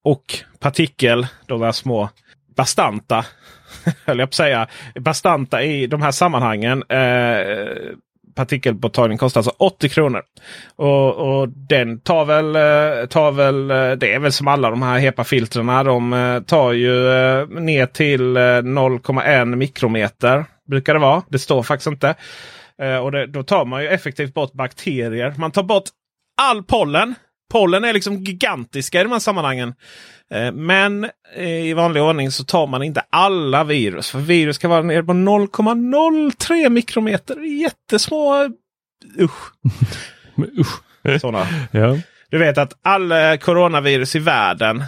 Och 0.04 0.24
partikel, 0.60 1.28
de 1.46 1.62
där 1.62 1.72
små 1.72 2.10
bastanta, 2.56 3.26
höll 4.06 4.20
jag 4.20 4.30
på 4.30 4.32
att 4.32 4.34
säga, 4.34 4.68
bastanta 5.00 5.64
i 5.64 5.88
de 5.88 6.02
här 6.02 6.12
sammanhangen. 6.12 6.84
Eh, 6.90 7.96
partikelborttagning 8.40 9.18
kostar 9.18 9.40
alltså 9.40 9.56
80 9.58 9.90
kronor. 9.90 10.22
Och, 10.76 11.16
och, 11.16 11.50
den 11.50 12.00
tar 12.00 12.26
väl, 12.26 12.56
eh, 12.56 13.08
tar 13.08 13.32
väl, 13.32 13.72
eh, 13.72 13.92
det 13.92 14.14
är 14.14 14.20
väl 14.20 14.32
som 14.32 14.48
alla 14.48 14.70
de 14.70 14.82
här 14.82 15.00
HEPA-filtrerna. 15.00 15.84
De 15.84 16.14
eh, 16.14 16.40
tar 16.40 16.74
ju 16.74 16.92
ner 17.60 17.86
till 17.86 18.38
0,1 18.38 19.56
mikrometer. 19.56 20.46
Brukar 20.70 20.94
det 20.94 21.00
vara. 21.00 21.24
Det 21.30 21.40
står 21.40 21.64
faktiskt 21.64 21.88
inte. 21.88 22.16
Och 23.04 23.12
det, 23.12 23.28
då 23.28 23.44
tar 23.44 23.66
man 23.66 23.82
ju 23.82 23.90
effektivt 23.90 24.34
bort 24.34 24.54
bakterier. 24.54 25.34
Man 25.38 25.52
tar 25.52 25.64
bort 25.64 25.84
all 26.42 26.64
pollen. 26.64 27.16
Pollen 27.52 27.84
är 27.84 27.94
liksom 27.94 28.18
gigantiska 28.18 29.00
i 29.00 29.04
de 29.04 29.12
här 29.12 29.20
sammanhangen. 29.20 29.74
Eh, 30.32 30.52
men 30.52 31.10
i 31.36 31.74
vanlig 31.74 32.04
ordning 32.04 32.32
så 32.32 32.44
tar 32.44 32.68
man 32.68 32.84
inte 32.84 33.02
alla 33.10 33.64
virus. 33.64 34.10
För 34.10 34.20
virus 34.20 34.58
kan 34.58 34.70
vara 34.70 34.82
nere 34.82 35.04
på 35.04 35.14
0,03 35.14 36.70
mikrometer. 36.70 37.62
Jättesmå. 37.62 38.50
Usch. 39.20 39.54
Usch. 40.58 41.22
Sådana. 41.22 41.48
Ja. 41.72 41.98
Du 42.30 42.38
vet 42.38 42.58
att 42.58 42.74
alla 42.82 43.38
coronavirus 43.38 44.16
i 44.16 44.20
världen 44.20 44.84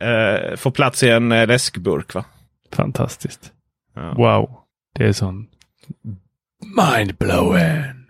eh, 0.00 0.56
får 0.56 0.70
plats 0.70 1.02
i 1.02 1.10
en 1.10 1.32
eh, 1.32 1.46
läskburk. 1.46 2.14
va? 2.14 2.24
Fantastiskt. 2.72 3.52
Ja. 3.94 4.14
Wow. 4.16 4.60
Det 4.94 5.04
är 5.04 5.12
sån 5.12 5.46
mindblowing. 6.76 8.06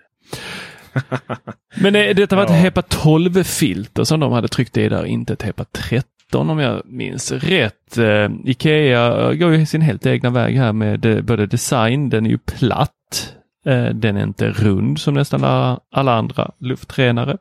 Men 1.81 1.93
detta 1.93 2.37
var 2.37 2.45
ett 2.45 2.51
ja. 2.51 2.57
HEPA 2.57 2.81
12-filter 2.81 4.05
som 4.05 4.21
de 4.21 4.33
hade 4.33 4.49
tryckt 4.49 4.77
i 4.77 4.89
där, 4.89 5.05
inte 5.05 5.33
ett 5.33 5.43
HEPA 5.43 5.65
13 5.65 6.11
om 6.35 6.59
jag 6.59 6.83
minns 6.85 7.33
rätt. 7.33 7.99
Eh, 7.99 8.31
Ikea 8.45 9.35
går 9.35 9.55
ju 9.55 9.67
sin 9.67 9.81
helt 9.81 10.07
egna 10.07 10.31
väg 10.31 10.57
här 10.57 10.73
med 10.73 11.25
både 11.25 11.47
design, 11.47 12.09
den 12.09 12.27
är 12.27 12.31
ju 12.31 12.39
platt. 12.39 13.35
Eh, 13.67 13.85
den 13.85 14.17
är 14.17 14.23
inte 14.23 14.51
rund 14.51 14.99
som 14.99 15.15
nästan 15.15 15.45
alla 15.93 16.15
andra 16.15 16.51
luftrenare. 16.59 17.37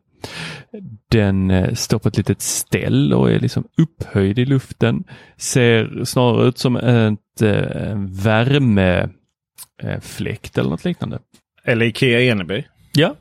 Den 1.12 1.52
eh, 1.52 1.74
står 1.74 2.00
på 2.00 2.08
ett 2.08 2.18
litet 2.18 2.42
ställ 2.42 3.14
och 3.14 3.32
är 3.32 3.40
liksom 3.40 3.64
upphöjd 3.78 4.40
i 4.40 4.46
luften. 4.46 5.04
Ser 5.38 6.04
snarare 6.04 6.48
ut 6.48 6.58
som 6.58 6.76
ett 6.76 7.42
värmefläkt 8.24 10.58
eller 10.58 10.70
något 10.70 10.86
liknande. 10.86 11.20
Eller 11.64 11.86
Ikea 11.86 12.22
Eneby. 12.22 12.64
Ja, 12.94 13.16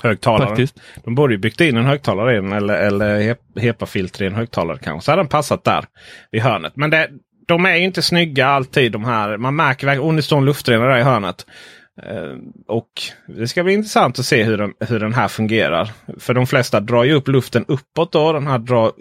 högtalare. 0.00 0.48
Faktiskt. 0.48 0.80
De 1.04 1.14
borde 1.14 1.34
ju 1.34 1.38
byggt 1.38 1.60
in 1.60 1.76
en 1.76 1.84
högtalare 1.84 2.32
i 2.32 2.36
den 2.36 2.52
eller, 2.52 2.74
eller 2.74 3.36
HEPA-filter 3.60 4.24
i 4.24 4.26
en 4.26 4.34
högtalare 4.34 4.78
kanske. 4.82 5.04
Så 5.04 5.12
hade 5.12 5.22
den 5.22 5.28
passat 5.28 5.64
där 5.64 5.84
vid 6.30 6.42
hörnet. 6.42 6.72
Men 6.76 6.90
det, 6.90 7.08
de 7.46 7.66
är 7.66 7.74
inte 7.74 8.02
snygga 8.02 8.46
alltid 8.46 8.92
de 8.92 9.04
här. 9.04 9.36
Man 9.36 9.56
märker 9.56 9.86
verkligen 9.86 10.10
oh, 10.10 10.16
det 10.16 10.22
står 10.22 10.38
en 10.38 10.44
luftrenare 10.44 10.92
där 10.92 11.00
i 11.00 11.02
hörnet. 11.02 11.46
Uh, 12.10 12.38
och 12.68 12.88
det 13.26 13.48
ska 13.48 13.62
bli 13.62 13.72
intressant 13.72 14.18
att 14.18 14.26
se 14.26 14.42
hur 14.42 14.58
den, 14.58 14.72
hur 14.80 15.00
den 15.00 15.14
här 15.14 15.28
fungerar. 15.28 15.90
För 16.18 16.34
de 16.34 16.46
flesta 16.46 16.80
drar 16.80 17.04
ju 17.04 17.12
upp 17.12 17.28
luften 17.28 17.64
uppåt. 17.68 18.12
Då. 18.12 18.32
Den 18.32 18.46
här 18.46 18.58
drar, 18.58 18.92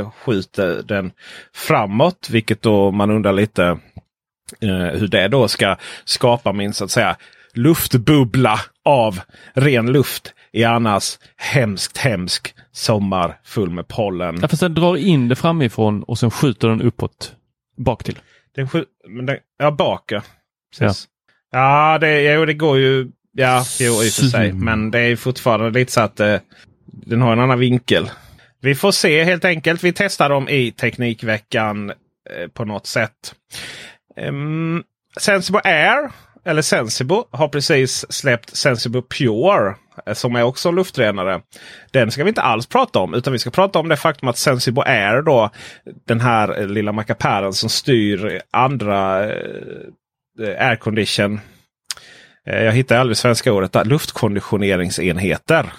uh, 0.00 0.10
skjuter 0.10 0.82
den 0.82 1.12
framåt. 1.54 2.28
Vilket 2.30 2.62
då 2.62 2.90
man 2.90 3.10
undrar 3.10 3.32
lite 3.32 3.62
uh, 4.64 4.86
hur 4.86 5.08
det 5.08 5.28
då 5.28 5.48
ska 5.48 5.76
skapa 6.04 6.52
min 6.52 6.72
så 6.72 6.84
att 6.84 6.90
säga 6.90 7.16
luftbubbla 7.54 8.60
av 8.84 9.20
ren 9.54 9.92
luft 9.92 10.34
i 10.52 10.64
annars 10.64 11.18
hemskt 11.36 11.98
hemsk 11.98 12.54
sommar 12.72 13.38
full 13.44 13.70
med 13.70 13.88
pollen. 13.88 14.38
Ja, 14.42 14.48
fast 14.48 14.60
den 14.60 14.74
drar 14.74 14.96
in 14.96 15.28
det 15.28 15.36
framifrån 15.36 16.02
och 16.02 16.18
sen 16.18 16.30
skjuter 16.30 16.68
den 16.68 16.82
uppåt 16.82 17.34
bak 17.76 18.04
till. 18.04 18.18
Den 18.54 18.68
men 19.08 19.26
den, 19.26 19.36
ja, 19.58 19.70
bak 19.70 20.12
ja. 20.12 20.22
Precis. 20.78 21.08
Ja, 21.50 21.92
ja 21.92 21.98
det, 21.98 22.22
jo, 22.22 22.44
det 22.44 22.54
går 22.54 22.78
ju. 22.78 23.10
Ja, 23.32 23.64
jo, 23.80 23.92
i 23.92 24.08
och 24.08 24.12
för 24.12 24.22
sig. 24.22 24.52
Men 24.52 24.90
det 24.90 24.98
är 24.98 25.16
fortfarande 25.16 25.78
lite 25.78 25.92
så 25.92 26.00
att 26.00 26.20
eh, 26.20 26.36
den 26.86 27.20
har 27.20 27.32
en 27.32 27.40
annan 27.40 27.58
vinkel. 27.58 28.10
Vi 28.60 28.74
får 28.74 28.92
se 28.92 29.24
helt 29.24 29.44
enkelt. 29.44 29.84
Vi 29.84 29.92
testar 29.92 30.28
dem 30.28 30.48
i 30.48 30.70
Teknikveckan 30.70 31.90
eh, 31.90 32.48
på 32.52 32.64
något 32.64 32.86
sätt. 32.86 33.34
Um, 34.16 34.84
Sensible 35.20 35.60
Air 35.64 36.10
eller 36.44 36.62
Sensibo 36.62 37.24
har 37.30 37.48
precis 37.48 38.12
släppt 38.12 38.56
Sensibo 38.56 39.02
Pure. 39.02 39.74
Eh, 40.06 40.14
som 40.14 40.36
är 40.36 40.42
också 40.42 40.68
en 40.68 40.74
luftrenare. 40.74 41.40
Den 41.90 42.10
ska 42.10 42.24
vi 42.24 42.28
inte 42.28 42.42
alls 42.42 42.66
prata 42.66 42.98
om. 42.98 43.14
Utan 43.14 43.32
vi 43.32 43.38
ska 43.38 43.50
prata 43.50 43.78
om 43.78 43.88
det 43.88 43.96
faktum 43.96 44.28
att 44.28 44.38
Sensibo 44.38 44.82
Air 44.82 45.22
då. 45.22 45.50
Den 46.06 46.20
här 46.20 46.60
eh, 46.60 46.66
lilla 46.66 46.92
mackapären 46.92 47.52
som 47.52 47.68
styr 47.68 48.40
andra 48.50 49.24
eh, 49.24 50.68
aircondition. 50.68 51.40
Eh, 52.46 52.62
jag 52.62 52.72
hittar 52.72 52.96
aldrig 52.96 53.16
svenska 53.16 53.52
ordet 53.52 53.72
där. 53.72 53.84
Luftkonditioneringsenheter. 53.84 55.72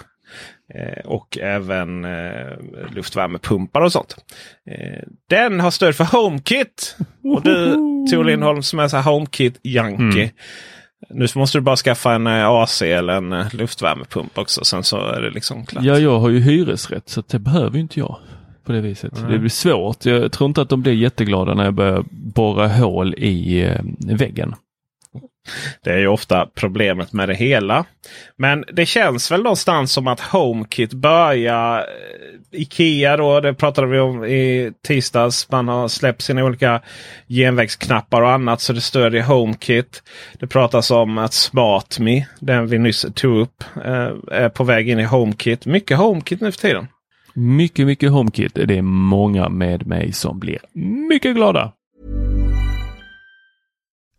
Eh, 0.74 1.06
och 1.06 1.38
även 1.38 2.04
eh, 2.04 2.52
luftvärmepumpar 2.94 3.80
och 3.80 3.92
sånt. 3.92 4.16
Eh, 4.70 5.02
den 5.30 5.60
har 5.60 5.70
stöd 5.70 5.94
för 5.94 6.04
HomeKit. 6.04 6.96
Och 7.24 7.42
du 7.42 7.74
Tor 8.10 8.24
Lindholm 8.24 8.62
som 8.62 8.78
är 8.78 8.88
så 8.88 8.96
HomeKit-junkie. 8.96 10.22
Mm. 10.22 10.30
Nu 11.10 11.26
måste 11.34 11.58
du 11.58 11.62
bara 11.62 11.76
skaffa 11.76 12.14
en 12.14 12.26
eh, 12.26 12.48
AC 12.48 12.82
eller 12.82 13.12
en 13.12 13.48
luftvärmepump 13.52 14.38
också. 14.38 14.64
Sen 14.64 14.82
så 14.82 14.96
är 14.96 15.20
det 15.20 15.30
liksom 15.30 15.66
klart. 15.66 15.84
Ja, 15.84 15.98
jag 15.98 16.18
har 16.18 16.28
ju 16.28 16.40
hyresrätt 16.40 17.08
så 17.08 17.22
det 17.28 17.38
behöver 17.38 17.78
inte 17.78 18.00
jag 18.00 18.18
på 18.64 18.72
det 18.72 18.80
viset. 18.80 19.18
Mm. 19.18 19.32
Det 19.32 19.38
blir 19.38 19.50
svårt. 19.50 20.04
Jag 20.04 20.32
tror 20.32 20.48
inte 20.48 20.62
att 20.62 20.68
de 20.68 20.82
blir 20.82 20.92
jätteglada 20.92 21.54
när 21.54 21.64
jag 21.64 21.74
börjar 21.74 22.04
borra 22.10 22.68
hål 22.68 23.14
i 23.14 23.70
väggen. 23.98 24.54
Det 25.82 25.90
är 25.90 25.98
ju 25.98 26.06
ofta 26.06 26.48
problemet 26.54 27.12
med 27.12 27.28
det 27.28 27.34
hela. 27.34 27.84
Men 28.38 28.64
det 28.72 28.86
känns 28.86 29.30
väl 29.30 29.42
någonstans 29.42 29.92
som 29.92 30.06
att 30.06 30.20
HomeKit 30.20 30.92
börjar... 30.92 31.78
Eh, 31.78 31.84
Ikea 32.50 33.16
då, 33.16 33.40
det 33.40 33.54
pratade 33.54 33.86
vi 33.86 33.98
om 33.98 34.24
i 34.24 34.72
tisdags. 34.86 35.50
Man 35.50 35.68
har 35.68 35.88
släppt 35.88 36.22
sina 36.22 36.44
olika 36.44 36.80
genvägsknappar 37.28 38.22
och 38.22 38.30
annat 38.30 38.60
så 38.60 38.72
det 38.72 38.80
stödjer 38.80 39.22
HomeKit. 39.22 40.02
Det 40.38 40.46
pratas 40.46 40.90
om 40.90 41.18
att 41.18 41.32
SmartMe, 41.32 42.26
den 42.40 42.66
vi 42.66 42.78
nyss 42.78 43.06
tog 43.14 43.38
upp, 43.38 43.64
eh, 43.84 44.10
är 44.30 44.48
på 44.48 44.64
väg 44.64 44.88
in 44.88 44.98
i 44.98 45.04
HomeKit. 45.04 45.66
Mycket 45.66 45.98
HomeKit 45.98 46.40
nu 46.40 46.52
för 46.52 46.58
tiden. 46.58 46.86
Mycket, 47.34 47.86
mycket 47.86 48.10
HomeKit. 48.10 48.54
Det 48.54 48.78
är 48.78 48.82
många 48.82 49.48
med 49.48 49.86
mig 49.86 50.12
som 50.12 50.38
blir 50.38 50.58
mycket 51.08 51.34
glada. 51.34 51.72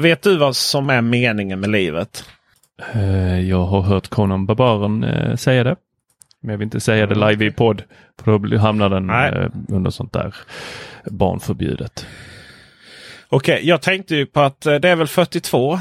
Vet 0.00 0.22
du 0.22 0.36
vad 0.36 0.56
som 0.56 0.90
är 0.90 1.00
meningen 1.00 1.60
med 1.60 1.70
livet? 1.70 2.24
Eh, 2.94 3.40
Jag 3.40 3.64
har 3.64 3.80
hört 3.82 4.08
Conan 4.08 4.46
Barbaren 4.46 5.04
eh, 5.04 5.36
säga 5.36 5.64
det. 5.64 5.76
Men 6.42 6.50
jag 6.50 6.58
vill 6.58 6.64
inte 6.64 6.80
säga 6.80 7.06
det 7.06 7.14
live 7.30 7.44
i 7.46 7.50
podd. 7.50 7.82
För 8.22 8.38
då 8.38 8.58
hamnar 8.58 8.88
den 8.88 9.06
Nej. 9.06 9.32
eh, 9.32 9.50
under 9.68 9.90
sånt 9.90 10.12
där 10.12 10.34
barnförbjudet. 11.10 12.06
Okej, 13.28 13.60
jag 13.68 13.82
tänkte 13.82 14.16
ju 14.16 14.26
på 14.26 14.40
att 14.40 14.60
det 14.60 14.84
är 14.84 14.96
väl 14.96 15.06
42 15.06 15.78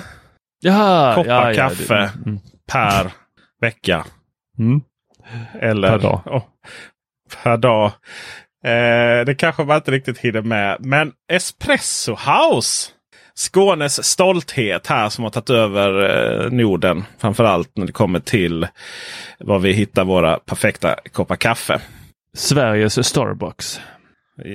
Jaha, 0.62 1.16
koppar 1.16 1.30
ja, 1.32 1.50
ja, 1.54 1.56
kaffe 1.70 1.94
det- 1.94 2.12
mm, 2.26 2.40
per 2.72 3.12
vecka. 3.62 4.06
mm. 4.60 4.82
Eller, 5.60 5.90
Per 5.90 6.00
dag. 6.00 6.22
Oh, 6.26 6.44
per 7.44 7.58
dag. 7.58 7.86
Eh, 8.64 9.26
det 9.26 9.36
kanske 9.38 9.64
man 9.64 9.76
inte 9.78 9.92
riktigt 9.92 10.18
hinner 10.18 10.42
med. 10.42 10.78
Men 10.80 11.12
Espresso 11.32 12.12
House. 12.16 12.92
Skånes 13.40 14.06
stolthet 14.06 14.88
här 14.88 15.10
som 15.10 15.24
har 15.24 15.32
tagit 15.32 15.50
över 15.50 16.02
eh, 16.46 16.52
Norden. 16.52 17.04
Framförallt 17.18 17.78
när 17.78 17.86
det 17.86 17.92
kommer 17.92 18.20
till 18.20 18.68
var 19.40 19.60
vi 19.60 19.72
hittar 19.74 20.06
våra 20.06 20.40
perfekta 20.40 20.96
koppar 21.12 21.36
kaffe. 21.36 21.82
Sveriges 22.34 23.08
Starbucks. 23.08 23.82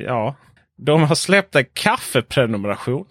Ja, 0.07 0.37
de 0.87 1.03
har 1.03 1.15
släppt 1.15 1.55
en 1.55 1.65
kaffeprenumeration. 1.73 3.05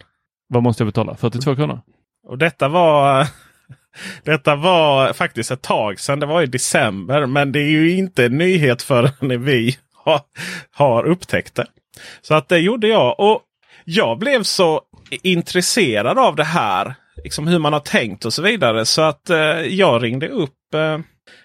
Vad 0.48 0.62
måste 0.62 0.82
jag 0.82 0.88
betala? 0.88 1.16
42 1.16 1.56
kronor? 1.56 1.80
Och 2.28 2.38
detta 2.38 2.68
var 2.68 3.26
Detta 4.24 4.56
var 4.56 5.12
faktiskt 5.12 5.50
ett 5.50 5.62
tag 5.62 6.00
sedan. 6.00 6.20
Det 6.20 6.26
var 6.26 6.42
i 6.42 6.46
december. 6.46 7.26
Men 7.26 7.52
det 7.52 7.60
är 7.60 7.70
ju 7.70 7.96
inte 7.96 8.24
en 8.24 8.38
nyhet 8.38 8.82
förrän 8.82 9.44
vi 9.44 9.76
har, 9.94 10.20
har 10.70 11.04
upptäckt 11.04 11.54
det. 11.54 11.66
Så 12.22 12.34
att 12.34 12.48
det 12.48 12.58
gjorde 12.58 12.88
jag. 12.88 13.20
Och 13.20 13.42
jag 13.84 14.18
blev 14.18 14.42
så 14.42 14.82
intresserad 15.10 16.18
av 16.18 16.36
det 16.36 16.44
här. 16.44 16.94
Liksom 17.24 17.46
hur 17.46 17.58
man 17.58 17.72
har 17.72 17.80
tänkt 17.80 18.24
och 18.24 18.32
så 18.32 18.42
vidare. 18.42 18.86
Så 18.86 19.02
att 19.02 19.30
eh, 19.30 19.38
jag 19.60 20.02
ringde 20.02 20.28
upp 20.28 20.74
eh, 20.74 20.98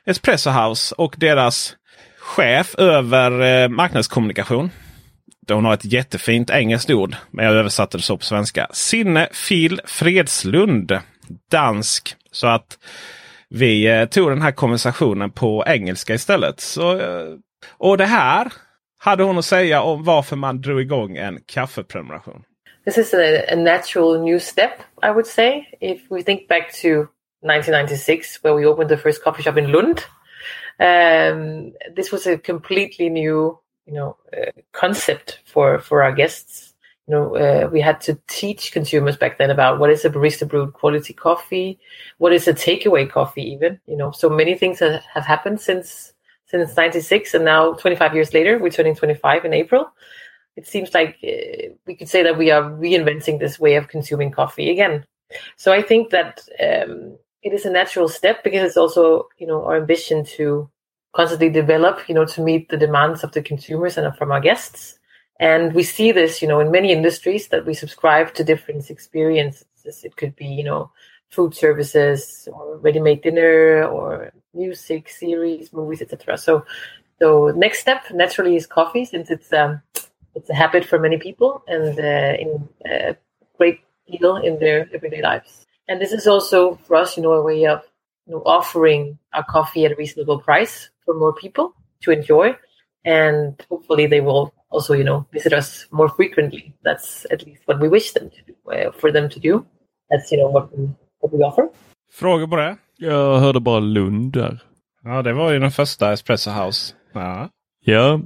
Espresso 0.05 0.49
House 0.49 0.95
och 0.95 1.15
deras 1.17 1.75
chef 2.19 2.75
över 2.75 3.41
eh, 3.41 3.69
marknadskommunikation. 3.69 4.69
Hon 5.49 5.65
har 5.65 5.73
ett 5.73 5.85
jättefint 5.85 6.49
engelskt 6.49 6.89
ord. 6.89 7.15
Men 7.31 7.45
jag 7.45 7.55
översatte 7.55 7.97
det 7.97 8.01
så 8.01 8.17
på 8.17 8.23
svenska. 8.23 8.67
Sinne 8.71 9.27
Phil 9.47 9.81
Fredslund. 9.85 10.99
Dansk. 11.51 12.15
Så 12.31 12.47
att 12.47 12.77
vi 13.49 13.87
eh, 13.87 14.05
tog 14.05 14.29
den 14.29 14.41
här 14.41 14.51
konversationen 14.51 15.31
på 15.31 15.63
engelska 15.67 16.13
istället. 16.13 16.59
Så, 16.59 16.99
eh, 16.99 17.35
och 17.77 17.97
det 17.97 18.05
här 18.05 18.53
hade 18.99 19.23
hon 19.23 19.37
att 19.37 19.45
säga 19.45 19.81
om 19.81 20.03
varför 20.03 20.35
man 20.35 20.61
drog 20.61 20.81
igång 20.81 21.17
en 21.17 21.39
kaffeprenumeration. 21.45 22.43
This 22.89 23.09
is 23.09 23.13
a, 23.13 23.45
a 23.49 23.55
natural 23.55 24.19
new 24.19 24.39
step, 24.39 24.81
I 25.03 25.11
would 25.11 25.27
say. 25.27 25.67
If 25.79 26.09
we 26.09 26.23
think 26.23 26.47
back 26.47 26.73
to 26.81 27.07
1996, 27.41 28.41
where 28.41 28.55
we 28.55 28.65
opened 28.65 28.89
the 28.89 28.97
first 28.97 29.23
coffee 29.23 29.43
shop 29.43 29.57
in 29.57 29.71
Lund, 29.71 30.03
um, 30.79 31.73
this 31.95 32.11
was 32.11 32.25
a 32.25 32.39
completely 32.39 33.09
new, 33.09 33.59
you 33.85 33.93
know, 33.93 34.17
uh, 34.35 34.49
concept 34.71 35.41
for 35.45 35.77
for 35.77 36.01
our 36.01 36.11
guests. 36.11 36.73
You 37.05 37.13
know, 37.13 37.35
uh, 37.35 37.69
we 37.71 37.79
had 37.79 38.01
to 38.01 38.17
teach 38.27 38.71
consumers 38.71 39.17
back 39.17 39.37
then 39.37 39.51
about 39.51 39.77
what 39.77 39.91
is 39.91 40.03
a 40.03 40.09
barista 40.09 40.49
brewed 40.49 40.73
quality 40.73 41.13
coffee, 41.13 41.77
what 42.17 42.33
is 42.33 42.47
a 42.47 42.55
takeaway 42.55 43.07
coffee, 43.07 43.43
even. 43.51 43.79
You 43.85 43.97
know, 43.97 44.09
so 44.09 44.29
many 44.29 44.55
things 44.55 44.79
have, 44.79 45.03
have 45.13 45.25
happened 45.25 45.61
since 45.61 46.13
since 46.47 46.75
'96, 46.75 47.35
and 47.35 47.45
now 47.45 47.73
25 47.73 48.15
years 48.15 48.33
later, 48.33 48.57
we're 48.57 48.71
turning 48.71 48.95
25 48.95 49.45
in 49.45 49.53
April 49.53 49.91
it 50.55 50.67
seems 50.67 50.93
like 50.93 51.17
uh, 51.23 51.73
we 51.85 51.95
could 51.95 52.09
say 52.09 52.23
that 52.23 52.37
we 52.37 52.51
are 52.51 52.63
reinventing 52.63 53.39
this 53.39 53.59
way 53.59 53.75
of 53.75 53.87
consuming 53.87 54.31
coffee 54.31 54.69
again. 54.69 55.05
So 55.57 55.71
I 55.71 55.81
think 55.81 56.09
that 56.09 56.41
um, 56.59 57.17
it 57.43 57.53
is 57.53 57.65
a 57.65 57.69
natural 57.69 58.09
step 58.09 58.43
because 58.43 58.63
it's 58.63 58.77
also, 58.77 59.27
you 59.37 59.47
know, 59.47 59.63
our 59.63 59.77
ambition 59.77 60.25
to 60.37 60.69
constantly 61.13 61.49
develop, 61.49 62.07
you 62.07 62.15
know, 62.15 62.25
to 62.25 62.41
meet 62.41 62.69
the 62.69 62.77
demands 62.77 63.23
of 63.23 63.31
the 63.31 63.41
consumers 63.41 63.97
and 63.97 64.15
from 64.15 64.31
our 64.31 64.41
guests. 64.41 64.99
And 65.39 65.73
we 65.73 65.83
see 65.83 66.11
this, 66.11 66.41
you 66.41 66.47
know, 66.47 66.59
in 66.59 66.71
many 66.71 66.91
industries 66.91 67.47
that 67.49 67.65
we 67.65 67.73
subscribe 67.73 68.33
to 68.33 68.43
different 68.43 68.89
experiences. 68.89 69.65
It 70.03 70.17
could 70.17 70.35
be, 70.35 70.45
you 70.45 70.63
know, 70.63 70.91
food 71.29 71.55
services 71.55 72.47
or 72.51 72.77
ready-made 72.77 73.21
dinner 73.21 73.85
or 73.85 74.33
music, 74.53 75.09
series, 75.09 75.71
movies, 75.71 76.01
etc. 76.01 76.37
So, 76.37 76.65
so 77.19 77.53
next 77.55 77.79
step 77.79 78.03
naturally 78.11 78.55
is 78.55 78.67
coffee, 78.67 79.05
since 79.05 79.29
it's 79.29 79.51
um, 79.53 79.81
it's 80.39 80.49
a 80.49 80.55
habit 80.55 80.85
for 80.85 80.99
many 80.99 81.17
people 81.17 81.63
and 81.67 81.99
uh, 81.99 82.33
in 82.43 82.69
a 82.85 83.15
great 83.57 83.79
deal 84.07 84.37
in 84.37 84.59
their 84.59 84.89
everyday 84.93 85.21
lives. 85.21 85.65
And 85.87 85.99
this 86.01 86.11
is 86.11 86.27
also 86.27 86.75
for 86.85 86.95
us, 86.95 87.17
you 87.17 87.23
know, 87.23 87.33
a 87.33 87.43
way 87.43 87.65
of 87.65 87.81
you 88.25 88.33
know 88.33 88.43
offering 88.45 89.19
our 89.33 89.43
coffee 89.43 89.85
at 89.85 89.91
a 89.91 89.95
reasonable 89.95 90.39
price 90.39 90.89
for 91.05 91.13
more 91.13 91.33
people 91.33 91.73
to 92.03 92.11
enjoy, 92.11 92.55
and 93.05 93.59
hopefully 93.69 94.07
they 94.07 94.21
will 94.21 94.53
also, 94.69 94.93
you 94.93 95.03
know, 95.03 95.25
visit 95.33 95.53
us 95.53 95.87
more 95.91 96.09
frequently. 96.09 96.73
That's 96.83 97.25
at 97.31 97.45
least 97.45 97.61
what 97.65 97.79
we 97.79 97.89
wish 97.89 98.13
them 98.13 98.29
to 98.29 98.41
do, 98.47 98.53
uh, 98.71 98.91
for 98.91 99.11
them 99.11 99.29
to 99.29 99.39
do. 99.39 99.65
That's 100.09 100.31
you 100.31 100.37
know 100.37 100.49
what 100.49 100.77
we, 100.77 100.89
what 101.19 101.33
we 101.33 101.43
offer. 101.43 101.69
Frågor 102.11 102.47
på 102.47 102.55
det? 102.55 102.77
Jag 102.97 103.39
hörde 103.39 103.59
bara 103.59 103.79
Lund 103.79 104.33
där. 104.33 104.63
Ja, 105.03 105.21
det 105.21 105.33
var 105.33 105.51
ju 105.51 105.59
den 105.59 105.71
första 105.71 106.13
Espresso 106.13 106.51
House. 106.51 106.95
Ja. 107.13 107.49
Ja, 107.81 108.19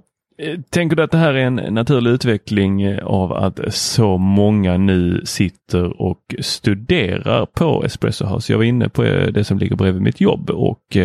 Eh, 0.43 0.60
tänker 0.69 0.95
du 0.95 1.03
att 1.03 1.12
det 1.12 1.17
här 1.17 1.34
är 1.34 1.45
en 1.45 1.56
naturlig 1.56 2.12
utveckling 2.12 2.82
eh, 2.82 3.06
av 3.06 3.34
att 3.34 3.60
så 3.73 4.17
många 4.17 4.77
nu 4.77 5.21
sitter 5.25 6.01
och 6.01 6.36
studerar 6.39 7.45
på 7.45 7.84
Espresso 7.86 8.25
House? 8.25 8.53
Jag 8.53 8.58
var 8.58 8.65
inne 8.65 8.89
på 8.89 9.03
eh, 9.03 9.27
det 9.27 9.43
som 9.43 9.58
ligger 9.58 9.75
bredvid 9.75 10.01
mitt 10.01 10.21
jobb 10.21 10.49
och 10.49 10.97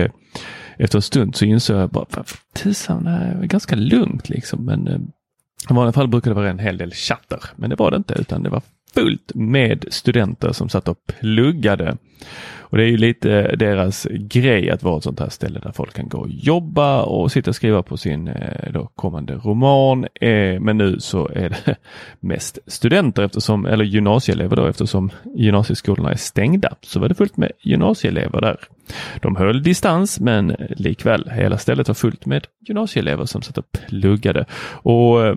efter 0.76 0.98
en 0.98 1.02
stund 1.02 1.36
så 1.36 1.44
insåg 1.44 1.76
jag 1.76 1.90
bara, 1.90 2.24
tusan, 2.54 3.04
det 3.04 3.10
här 3.10 3.38
är 3.42 3.46
ganska 3.46 3.76
lugnt 3.76 4.28
liksom. 4.28 4.64
Men 4.64 4.88
i 5.70 5.74
vanliga 5.74 5.92
fall 5.92 6.08
brukar 6.08 6.30
det 6.30 6.34
vara 6.34 6.50
en 6.50 6.58
hel 6.58 6.78
del 6.78 6.92
chatter, 6.92 7.40
men 7.56 7.70
det 7.70 7.76
var 7.76 7.90
det 7.90 7.96
inte 7.96 8.14
utan 8.18 8.42
det 8.42 8.50
var 8.50 8.62
fullt 8.94 9.34
med 9.34 9.84
studenter 9.88 10.52
som 10.52 10.68
satt 10.68 10.88
och 10.88 10.98
pluggade. 11.06 11.96
Och 12.70 12.76
det 12.76 12.82
är 12.82 12.88
ju 12.88 12.96
lite 12.96 13.56
deras 13.56 14.06
grej 14.10 14.70
att 14.70 14.82
vara 14.82 14.98
ett 14.98 15.04
sånt 15.04 15.20
här 15.20 15.28
ställe 15.28 15.60
där 15.60 15.72
folk 15.72 15.94
kan 15.94 16.08
gå 16.08 16.18
och 16.18 16.28
jobba 16.28 17.02
och 17.02 17.32
sitta 17.32 17.50
och 17.50 17.56
skriva 17.56 17.82
på 17.82 17.96
sin 17.96 18.28
eh, 18.28 18.72
då, 18.72 18.90
kommande 18.96 19.34
roman. 19.34 20.06
Eh, 20.14 20.60
men 20.60 20.78
nu 20.78 21.00
så 21.00 21.28
är 21.28 21.48
det 21.48 21.76
mest 22.20 22.58
studenter 22.66 23.22
eftersom, 23.22 23.66
eller 23.66 23.84
gymnasieelever 23.84 24.56
då 24.56 24.66
eftersom 24.66 25.10
gymnasieskolorna 25.36 26.10
är 26.10 26.16
stängda. 26.16 26.74
Så 26.80 27.00
var 27.00 27.08
det 27.08 27.14
fullt 27.14 27.36
med 27.36 27.52
gymnasieelever 27.60 28.40
där. 28.40 28.58
De 29.22 29.36
höll 29.36 29.62
distans 29.62 30.20
men 30.20 30.56
likväl 30.76 31.30
hela 31.30 31.58
stället 31.58 31.88
var 31.88 31.94
fullt 31.94 32.26
med 32.26 32.46
gymnasieelever 32.60 33.24
som 33.24 33.42
satt 33.42 33.58
och 33.58 33.72
pluggade. 33.72 34.44
Och 34.82 35.26
eh, 35.26 35.36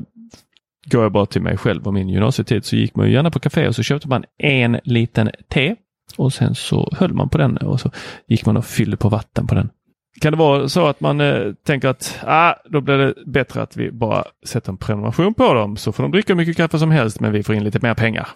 Går 0.86 1.04
jag 1.04 1.12
bara 1.12 1.26
till 1.26 1.42
mig 1.42 1.58
själv 1.58 1.88
och 1.88 1.94
min 1.94 2.10
gymnasietid 2.10 2.66
så 2.66 2.76
gick 2.76 2.96
man 2.96 3.08
ju 3.08 3.14
gärna 3.14 3.32
på 3.32 3.40
café 3.40 3.68
och 3.68 3.76
så 3.76 3.84
köpte 3.84 4.08
man 4.08 4.24
en 4.38 4.80
liten 4.84 5.30
te 5.50 5.76
och 6.18 6.34
sen 6.34 6.56
så 6.56 6.94
höll 6.98 7.14
man 7.14 7.30
på 7.30 7.38
den 7.38 7.58
och 7.58 7.80
så 7.80 7.92
gick 8.28 8.46
man 8.46 8.58
och 8.58 8.66
fyllde 8.66 8.98
på 8.98 9.10
vatten 9.10 9.48
på 9.48 9.56
den. 9.56 9.70
Kan 10.22 10.34
det 10.34 10.38
vara 10.38 10.70
så 10.70 10.88
att 10.88 11.02
man 11.02 11.22
eh, 11.22 11.54
tänker 11.66 11.88
att 11.88 12.20
ah, 12.24 12.54
då 12.66 12.82
blir 12.82 12.98
det 12.98 13.14
bättre 13.26 13.62
att 13.62 13.78
vi 13.78 13.92
bara 13.92 14.24
sätter 14.46 14.72
en 14.72 14.78
prenumeration 14.78 15.34
på 15.34 15.54
dem 15.54 15.78
så 15.78 15.92
får 15.92 16.04
de 16.04 16.12
dricka 16.12 16.36
mycket 16.36 16.58
kaffe 16.58 16.80
som 16.80 16.92
helst 16.92 17.20
men 17.20 17.32
vi 17.32 17.44
får 17.44 17.56
in 17.56 17.64
lite 17.64 17.80
mer 17.82 17.94
pengar. 17.94 18.28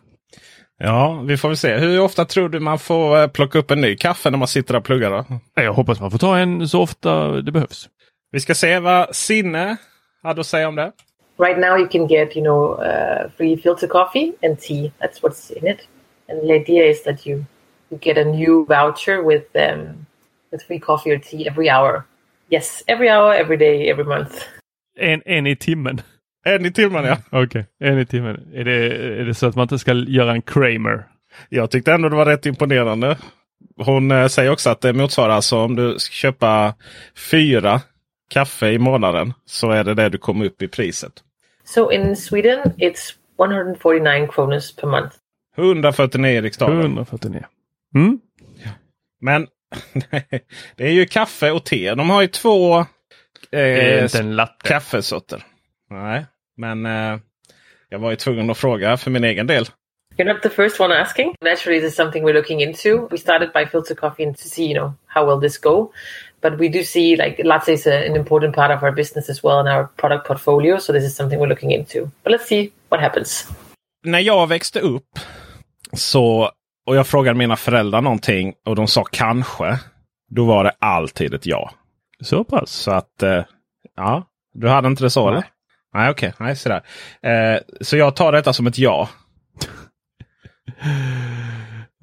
Ja, 0.77 1.21
vi 1.25 1.37
får 1.37 1.47
väl 1.47 1.57
se. 1.57 1.77
Hur 1.77 1.99
ofta 1.99 2.25
tror 2.25 2.49
du 2.49 2.59
man 2.59 2.79
får 2.79 3.21
eh, 3.21 3.27
plocka 3.27 3.59
upp 3.59 3.71
en 3.71 3.81
ny 3.81 3.95
kaffe 3.95 4.29
när 4.29 4.37
man 4.37 4.47
sitter 4.47 4.75
och 4.75 4.83
pluggar? 4.83 5.11
Då? 5.11 5.25
Jag 5.55 5.73
hoppas 5.73 5.99
man 5.99 6.11
får 6.11 6.17
ta 6.17 6.37
en 6.37 6.67
så 6.67 6.81
ofta 6.81 7.27
det 7.41 7.51
behövs. 7.51 7.89
Vi 8.31 8.39
ska 8.39 8.55
se 8.55 8.79
vad 8.79 9.15
Sinne 9.15 9.77
hade 10.23 10.41
att 10.41 10.47
säga 10.47 10.67
om 10.67 10.75
det. 10.75 10.91
Right 11.37 11.57
now 11.57 11.75
you 11.75 11.87
can 11.87 12.07
get, 12.07 12.35
you 12.35 12.41
know, 12.41 12.73
uh, 12.73 13.29
free 13.29 13.55
filter 13.55 13.87
coffee 13.87 14.33
and 14.41 14.59
tea. 14.59 14.91
That's 15.01 15.21
what's 15.21 15.49
in 15.49 15.67
it. 15.67 15.87
And 16.29 16.41
the 16.41 16.53
idea 16.53 16.85
is 16.85 17.03
that 17.03 17.25
you 17.25 17.45
you 17.91 17.97
get 17.97 18.17
a 18.17 18.23
new 18.23 18.65
voucher 18.65 19.23
with 19.23 19.45
um, 19.55 20.07
with 20.51 20.63
free 20.63 20.79
coffee 20.79 21.11
or 21.11 21.19
tea 21.19 21.47
every 21.47 21.69
hour. 21.69 22.05
Yes, 22.49 22.83
every 22.87 23.09
hour, 23.09 23.33
every 23.33 23.57
day, 23.57 23.89
every 23.89 24.05
month. 24.05 24.43
En, 24.97 25.21
en 25.25 25.47
i 25.47 25.55
timmen? 25.55 26.01
En 26.47 26.65
i 26.65 26.71
timmen 26.71 27.05
ja. 27.05 27.17
Okej, 27.27 27.43
okay. 27.43 27.63
en 27.79 27.99
i 27.99 28.05
timmen. 28.05 28.53
Är 28.53 28.63
det, 28.63 28.95
är 29.21 29.25
det 29.25 29.33
så 29.33 29.47
att 29.47 29.55
man 29.55 29.63
inte 29.63 29.79
ska 29.79 29.93
göra 29.93 30.31
en 30.31 30.41
Kramer? 30.41 31.07
Jag 31.49 31.71
tyckte 31.71 31.93
ändå 31.93 32.09
det 32.09 32.15
var 32.15 32.25
rätt 32.25 32.45
imponerande. 32.45 33.17
Hon 33.77 34.11
äh, 34.11 34.27
säger 34.27 34.51
också 34.51 34.69
att 34.69 34.81
det 34.81 34.93
motsvarar 34.93 35.33
alltså 35.33 35.57
om 35.57 35.75
du 35.75 35.99
ska 35.99 36.11
köpa 36.11 36.75
fyra 37.31 37.81
kaffe 38.29 38.67
i 38.67 38.79
månaden 38.79 39.33
så 39.45 39.71
är 39.71 39.83
det 39.83 39.93
det 39.93 40.09
du 40.09 40.17
kommer 40.17 40.45
upp 40.45 40.61
i 40.61 40.67
priset. 40.67 41.13
So 41.65 41.91
in 41.91 42.15
Sweden 42.15 42.73
it's 42.77 43.15
149 43.37 44.27
kronor 44.27 44.61
per 44.81 44.87
month. 44.87 45.15
149 45.57 46.41
riksdaler. 46.41 46.79
149. 46.79 47.45
Mm. 47.95 48.19
Men 49.21 49.47
det 50.75 50.85
är 50.85 50.91
ju 50.91 51.05
kaffe 51.05 51.51
och 51.51 51.65
te. 51.65 51.95
De 51.95 52.09
har 52.09 52.21
ju 52.21 52.27
två 52.27 52.85
eh, 53.51 54.09
kaffesorter. 54.63 55.43
Nej, 55.89 56.25
men 56.57 56.85
eh, 56.85 57.19
jag 57.89 57.99
var 57.99 58.09
ju 58.09 58.15
tvungen 58.15 58.49
att 58.49 58.57
fråga 58.57 58.97
för 58.97 59.11
min 59.11 59.23
egen 59.23 59.47
del. 59.47 59.65
You're 60.17 60.33
not 60.33 60.41
the 60.41 60.49
first 60.49 60.79
one 60.79 61.01
asking. 61.01 61.35
Naturally, 61.41 61.81
this 61.81 61.91
is 61.91 61.95
something 61.95 62.23
we're 62.23 62.33
looking 62.33 62.61
into. 62.61 63.07
We 63.11 63.17
started 63.17 63.51
by 63.53 63.65
filter 63.65 63.95
coffee 63.95 64.33
to 64.33 64.47
see, 64.47 64.65
you 64.65 64.73
know, 64.73 64.93
how 65.07 65.25
will 65.25 65.41
this 65.41 65.57
go. 65.57 65.91
But 66.49 66.59
we 66.59 66.69
do 66.69 66.83
see 66.83 67.15
like 67.15 67.43
latte 67.43 67.73
is 67.73 67.87
a, 67.87 68.05
an 68.09 68.15
important 68.15 68.55
part 68.55 68.71
of 68.71 68.83
our 68.83 68.91
business 68.91 69.29
as 69.29 69.43
well 69.43 69.59
in 69.59 69.67
our 69.67 69.87
product 69.95 70.27
portfolio. 70.27 70.79
So 70.79 70.93
this 70.93 71.03
is 71.03 71.15
something 71.15 71.39
we're 71.39 71.49
looking 71.49 71.71
into. 71.71 72.11
But 72.23 72.31
let's 72.33 72.47
see 72.47 72.71
what 72.89 73.01
happens. 73.01 73.47
När 74.03 74.19
jag 74.19 74.47
växte 74.47 74.79
upp 74.79 75.19
så 75.93 76.51
och 76.85 76.95
jag 76.95 77.07
frågade 77.07 77.37
mina 77.37 77.55
föräldrar 77.55 78.01
någonting 78.01 78.53
och 78.65 78.75
de 78.75 78.87
sa 78.87 79.03
kanske. 79.03 79.79
Då 80.29 80.45
var 80.45 80.63
det 80.63 80.71
alltid 80.79 81.33
ett 81.33 81.45
ja. 81.45 81.71
Så 82.21 82.43
pass? 82.43 82.71
Så 82.71 82.91
att, 82.91 83.23
eh, 83.23 83.43
ja. 83.95 84.27
Du 84.53 84.67
hade 84.67 84.87
inte 84.87 85.03
det 85.03 85.09
så 85.09 85.27
eller? 85.27 85.43
Nej, 85.93 86.09
okej. 86.09 86.29
Okay. 86.29 86.45
Nej, 86.47 86.55
sådär. 86.55 86.81
Eh, 87.21 87.59
så 87.81 87.97
jag 87.97 88.15
tar 88.15 88.31
detta 88.31 88.53
som 88.53 88.67
ett 88.67 88.77
ja. 88.77 89.09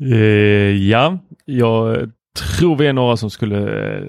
eh, 0.01 0.89
ja, 0.89 1.19
jag 1.45 2.11
tror 2.39 2.77
vi 2.77 2.87
är 2.87 2.93
några 2.93 3.17
som 3.17 3.31
skulle 3.31 3.59
eh, 3.59 4.05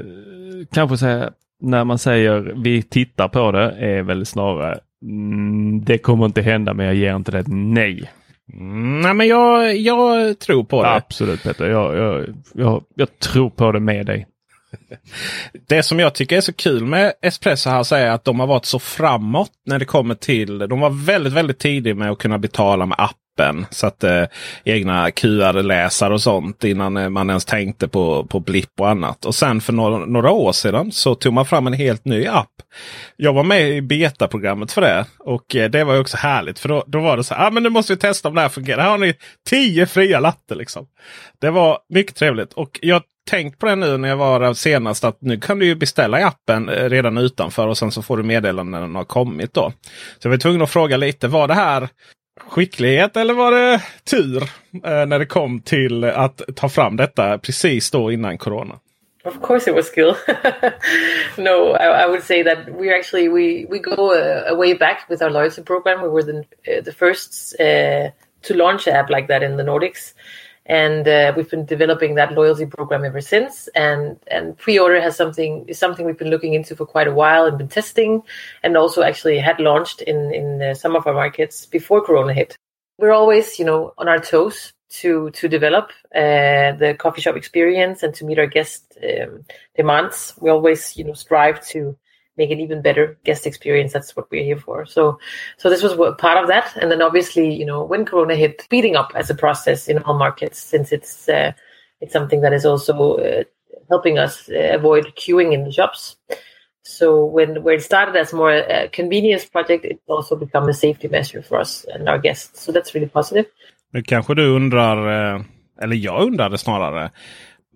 kanske 0.71 0.97
säga 0.97 1.31
när 1.61 1.83
man 1.83 1.99
säger 1.99 2.53
vi 2.55 2.81
tittar 2.81 3.27
på 3.27 3.51
det 3.51 3.71
är 3.71 4.01
väl 4.01 4.25
snarare 4.25 4.79
mm, 5.05 5.83
det 5.83 5.97
kommer 5.97 6.25
inte 6.25 6.41
hända 6.41 6.73
men 6.73 6.85
jag 6.85 6.95
ger 6.95 7.15
inte 7.15 7.31
det 7.31 7.39
ett 7.39 7.47
nej. 7.47 8.11
Mm, 8.53 9.01
nej, 9.01 9.13
men 9.13 9.27
jag, 9.27 9.77
jag 9.77 10.39
tror 10.39 10.63
på 10.63 10.83
det. 10.83 10.89
Absolut 10.89 11.43
Peter, 11.43 11.69
jag, 11.69 11.97
jag, 11.97 12.35
jag, 12.53 12.83
jag 12.95 13.19
tror 13.19 13.49
på 13.49 13.71
det 13.71 13.79
med 13.79 14.05
dig. 14.05 14.27
Det 15.67 15.83
som 15.83 15.99
jag 15.99 16.15
tycker 16.15 16.37
är 16.37 16.41
så 16.41 16.53
kul 16.53 16.85
med 16.85 17.13
Espresso 17.21 17.69
House 17.69 17.97
är 17.97 18.09
att 18.09 18.23
de 18.23 18.39
har 18.39 18.47
varit 18.47 18.65
så 18.65 18.79
framåt 18.79 19.51
när 19.65 19.79
det 19.79 19.85
kommer 19.85 20.15
till. 20.15 20.59
De 20.59 20.79
var 20.79 21.05
väldigt, 21.05 21.33
väldigt 21.33 21.59
tidiga 21.59 21.95
med 21.95 22.11
att 22.11 22.17
kunna 22.17 22.37
betala 22.37 22.85
med 22.85 22.95
app 22.99 23.17
appen. 23.33 23.65
Så 23.69 23.87
att 23.87 24.03
eh, 24.03 24.23
egna 24.63 25.11
QR-läsare 25.11 26.13
och 26.13 26.21
sånt 26.21 26.63
innan 26.63 26.97
eh, 26.97 27.09
man 27.09 27.29
ens 27.29 27.45
tänkte 27.45 27.87
på, 27.87 28.25
på 28.25 28.39
blipp 28.39 28.79
och 28.79 28.89
annat. 28.89 29.25
Och 29.25 29.35
sen 29.35 29.61
för 29.61 29.73
några, 29.73 30.05
några 30.05 30.31
år 30.31 30.51
sedan 30.51 30.91
så 30.91 31.15
tog 31.15 31.33
man 31.33 31.45
fram 31.45 31.67
en 31.67 31.73
helt 31.73 32.05
ny 32.05 32.27
app. 32.27 32.51
Jag 33.17 33.33
var 33.33 33.43
med 33.43 33.69
i 33.69 33.81
betaprogrammet 33.81 34.71
för 34.71 34.81
det 34.81 35.05
och 35.19 35.55
eh, 35.55 35.69
det 35.69 35.83
var 35.83 35.99
också 35.99 36.17
härligt. 36.17 36.59
För 36.59 36.69
då, 36.69 36.83
då 36.87 36.99
var 36.99 37.17
det 37.17 37.23
så 37.23 37.33
här, 37.33 37.47
ah, 37.47 37.51
men 37.51 37.63
nu 37.63 37.69
måste 37.69 37.93
vi 37.93 37.99
testa 37.99 38.29
om 38.29 38.35
det 38.35 38.41
här 38.41 38.49
fungerar. 38.49 38.81
Här 38.81 38.89
har 38.89 38.97
ni 38.97 39.15
tio 39.49 39.85
fria 39.85 40.19
latte. 40.19 40.55
liksom. 40.55 40.87
Det 41.41 41.49
var 41.49 41.79
mycket 41.89 42.15
trevligt 42.15 42.53
och 42.53 42.79
jag 42.81 43.01
tänkt 43.29 43.59
på 43.59 43.65
det 43.65 43.75
nu 43.75 43.97
när 43.97 44.09
jag 44.09 44.17
var 44.17 44.39
där 44.39 44.53
senast 44.53 45.03
att 45.03 45.21
nu 45.21 45.39
kan 45.39 45.59
du 45.59 45.65
ju 45.65 45.75
beställa 45.75 46.19
i 46.19 46.23
appen 46.23 46.69
eh, 46.69 46.89
redan 46.89 47.17
utanför 47.17 47.67
och 47.67 47.77
sen 47.77 47.91
så 47.91 48.01
får 48.01 48.17
du 48.17 48.23
meddelanden 48.23 48.71
när 48.71 48.81
den 48.81 48.95
har 48.95 49.03
kommit. 49.03 49.53
då. 49.53 49.73
Så 50.19 50.27
jag 50.27 50.29
var 50.29 50.37
tvungen 50.37 50.61
att 50.61 50.69
fråga 50.69 50.97
lite, 50.97 51.27
var 51.27 51.47
det 51.47 51.53
här 51.53 51.89
skicklighet 52.41 53.17
eller 53.17 53.33
var 53.33 53.51
det 53.51 53.81
tur 54.03 54.43
eh, 54.73 55.05
när 55.05 55.19
det 55.19 55.25
kom 55.25 55.61
till 55.61 56.03
att 56.03 56.41
ta 56.55 56.69
fram 56.69 56.97
detta 56.97 57.37
precis 57.37 57.91
då 57.91 58.11
innan 58.11 58.37
corona? 58.37 58.79
Of 59.25 59.41
course, 59.41 59.69
it 59.69 59.75
was 59.75 59.89
skill. 59.89 60.15
no, 61.37 61.75
I, 61.75 62.03
I, 62.03 62.07
would 62.07 62.23
say 62.23 62.43
that 62.43 62.57
we 62.67 62.93
actually 62.93 63.29
we 63.29 63.65
we 63.69 63.79
go 63.79 64.11
a, 64.11 64.51
a, 64.51 64.55
way 64.55 64.73
back 64.73 65.07
with 65.09 65.21
our 65.21 65.29
loyalty 65.29 65.63
program. 65.63 66.01
We 66.01 66.09
were 66.09 66.23
the 66.23 66.39
uh, 66.39 66.83
the 66.83 66.91
first 66.91 67.55
uh, 67.57 68.11
to 68.41 68.53
launch 68.53 68.85
an 68.87 68.95
app 68.95 69.09
like 69.09 69.27
that 69.27 69.41
in 69.41 69.55
the 69.55 69.63
Nordics 69.63 70.13
and 70.65 71.07
uh, 71.07 71.33
we've 71.35 71.49
been 71.49 71.65
developing 71.65 72.15
that 72.15 72.33
loyalty 72.33 72.65
program 72.65 73.03
ever 73.03 73.21
since. 73.21 73.67
And 73.75 74.19
and 74.27 74.57
pre-order 74.57 75.01
has 75.01 75.15
something 75.15 75.65
is 75.67 75.77
something 75.77 76.05
we've 76.05 76.17
been 76.17 76.29
looking 76.29 76.53
into 76.53 76.75
for 76.75 76.85
quite 76.85 77.07
a 77.07 77.13
while 77.13 77.45
and 77.45 77.57
been 77.57 77.67
testing, 77.67 78.23
and 78.63 78.77
also 78.77 79.01
actually 79.01 79.39
had 79.39 79.59
launched 79.59 80.01
in 80.01 80.33
in 80.33 80.61
uh, 80.61 80.73
some 80.73 80.95
of 80.95 81.05
our 81.07 81.13
markets 81.13 81.65
before 81.65 82.01
Corona 82.01 82.33
hit. 82.33 82.55
We're 82.97 83.11
always, 83.11 83.59
you 83.59 83.65
know, 83.65 83.93
on 83.97 84.07
our 84.07 84.19
toes 84.19 84.71
to 85.01 85.31
to 85.31 85.47
develop 85.47 85.91
uh, 86.15 86.73
the 86.73 86.95
coffee 86.97 87.21
shop 87.21 87.35
experience 87.35 88.03
and 88.03 88.13
to 88.15 88.25
meet 88.25 88.39
our 88.39 88.47
guest 88.47 88.97
um, 89.03 89.43
demands. 89.75 90.33
We 90.39 90.49
always, 90.49 90.95
you 90.95 91.03
know, 91.03 91.13
strive 91.13 91.65
to 91.69 91.97
make 92.37 92.51
an 92.51 92.59
even 92.59 92.81
better 92.81 93.17
guest 93.23 93.45
experience. 93.45 93.93
That's 93.93 94.15
what 94.15 94.29
we're 94.31 94.43
here 94.43 94.57
for. 94.57 94.85
So, 94.85 95.19
so 95.57 95.69
this 95.69 95.83
was 95.83 95.93
part 96.17 96.37
of 96.37 96.47
that. 96.47 96.75
And 96.77 96.91
then 96.91 97.01
obviously, 97.01 97.53
you 97.53 97.65
know, 97.65 97.83
when 97.83 98.05
Corona 98.05 98.35
hit, 98.35 98.61
speeding 98.61 98.95
up 98.95 99.11
as 99.15 99.29
a 99.29 99.35
process 99.35 99.87
in 99.87 99.99
all 99.99 100.17
markets, 100.17 100.59
since 100.59 100.91
it's 100.91 101.29
uh, 101.29 101.51
it's 102.01 102.13
something 102.13 102.41
that 102.41 102.53
is 102.53 102.65
also 102.65 103.15
uh, 103.15 103.43
helping 103.89 104.17
us 104.17 104.49
uh, 104.49 104.75
avoid 104.75 105.15
queuing 105.15 105.53
in 105.53 105.63
the 105.63 105.71
shops. 105.71 106.17
So 106.83 107.25
when 107.25 107.63
where 107.63 107.75
it 107.75 107.83
started 107.83 108.15
as 108.15 108.33
more 108.33 108.51
a 108.51 108.89
convenience 108.89 109.45
project, 109.45 109.85
it 109.85 110.01
also 110.07 110.35
become 110.35 110.69
a 110.69 110.73
safety 110.73 111.07
measure 111.07 111.41
for 111.41 111.59
us 111.59 111.85
and 111.93 112.09
our 112.09 112.19
guests. 112.19 112.61
So 112.61 112.71
that's 112.71 112.93
really 112.93 113.09
positive. 113.09 113.45
Nu 113.93 114.01
kanske 114.01 114.35
du 114.35 114.55
undrar, 114.55 114.97
eh, 114.97 115.41
eller 115.81 115.95
jag 115.95 116.23
undrade 116.23 116.57
snarare, 116.57 117.11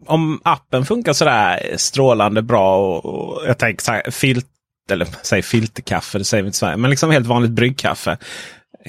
om 0.05 0.41
appen 0.43 0.86
funkar 0.86 1.13
sådär 1.13 1.73
strålande 1.77 2.41
bra 2.41 2.77
och, 2.77 3.05
och 3.05 3.47
jag 3.47 3.57
tänker 3.57 3.83
så 3.83 3.91
här, 3.91 4.12
filt, 4.12 4.47
eller 4.91 5.07
säg 5.21 5.41
filterkaffe, 5.41 6.17
det 6.17 6.23
säger 6.23 6.43
vi 6.43 6.47
inte 6.47 6.57
Sverige, 6.57 6.77
men 6.77 6.89
liksom 6.89 7.12
helt 7.12 7.27
vanligt 7.27 7.51
bryggkaffe. 7.51 8.17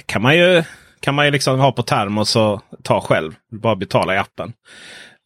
Kan 0.07 0.23
man 0.23 0.37
ju, 0.37 0.63
kan 1.01 1.15
man 1.15 1.25
ju 1.25 1.31
liksom 1.31 1.61
ha 1.61 1.73
på 1.73 1.83
termos 1.83 2.37
och 2.37 2.63
ta 2.83 3.01
själv. 3.01 3.33
Bara 3.53 3.77
betala 3.77 4.15
i 4.15 4.19
appen. 4.19 4.53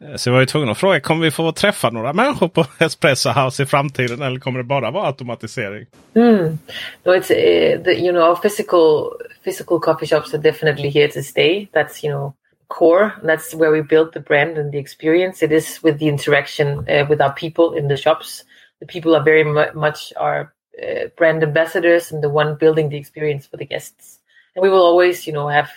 Eh, 0.05 0.17
så 0.17 0.29
jag 0.29 0.35
var 0.35 0.41
ju 0.41 0.47
tvungen 0.47 0.69
att 0.69 0.79
fråga, 0.79 1.01
kommer 1.01 1.25
vi 1.25 1.31
få 1.31 1.53
träffa 1.53 1.91
några 1.91 2.13
människor 2.13 2.49
på 2.49 2.67
Espresso 2.79 3.31
House 3.31 3.63
i 3.63 3.67
framtiden 3.67 4.23
eller 4.23 4.41
kommer 4.41 4.59
det 4.59 4.65
bara 4.65 4.91
vara 4.91 5.07
automatisering? 5.07 5.87
Mm. 6.15 6.59
No, 7.05 7.13
it's 7.13 7.31
uh, 7.31 7.83
the, 7.85 7.93
you 7.93 8.13
know 8.13 8.37
physical 8.43 9.11
physical 9.45 9.81
coffee 9.81 10.07
shops 10.07 10.35
are 10.35 10.43
definitely 10.43 10.91
here 10.91 11.09
to 11.09 11.23
stay. 11.23 11.69
That's 11.73 12.05
you 12.05 12.13
know 12.13 12.33
core. 12.73 13.13
And 13.21 13.29
that's 13.29 13.55
where 13.55 13.71
we 13.71 13.83
build 13.83 14.15
the 14.15 14.21
brand 14.21 14.57
and 14.57 14.73
the 14.73 14.79
experience. 14.79 15.43
It 15.43 15.53
is 15.53 15.83
with 15.83 15.99
the 15.99 16.09
interaction 16.09 16.89
uh, 16.89 17.05
with 17.09 17.21
our 17.21 17.35
people 17.35 17.75
in 17.75 17.89
the 17.89 17.97
shops. 17.97 18.45
The 18.81 18.87
people 18.87 19.15
are 19.15 19.23
very 19.23 19.45
mu- 19.45 19.75
much 19.75 20.13
our 20.17 20.55
uh, 20.83 21.09
brand 21.19 21.43
ambassadors 21.43 22.11
and 22.11 22.23
the 22.23 22.31
one 22.31 22.57
building 22.57 22.89
the 22.89 22.97
experience 22.97 23.47
for 23.47 23.59
the 23.59 23.67
guests. 23.67 24.19
And 24.55 24.63
we 24.63 24.71
will 24.71 24.83
always 24.83 25.27
you 25.27 25.35
know 25.35 25.49
have 25.49 25.71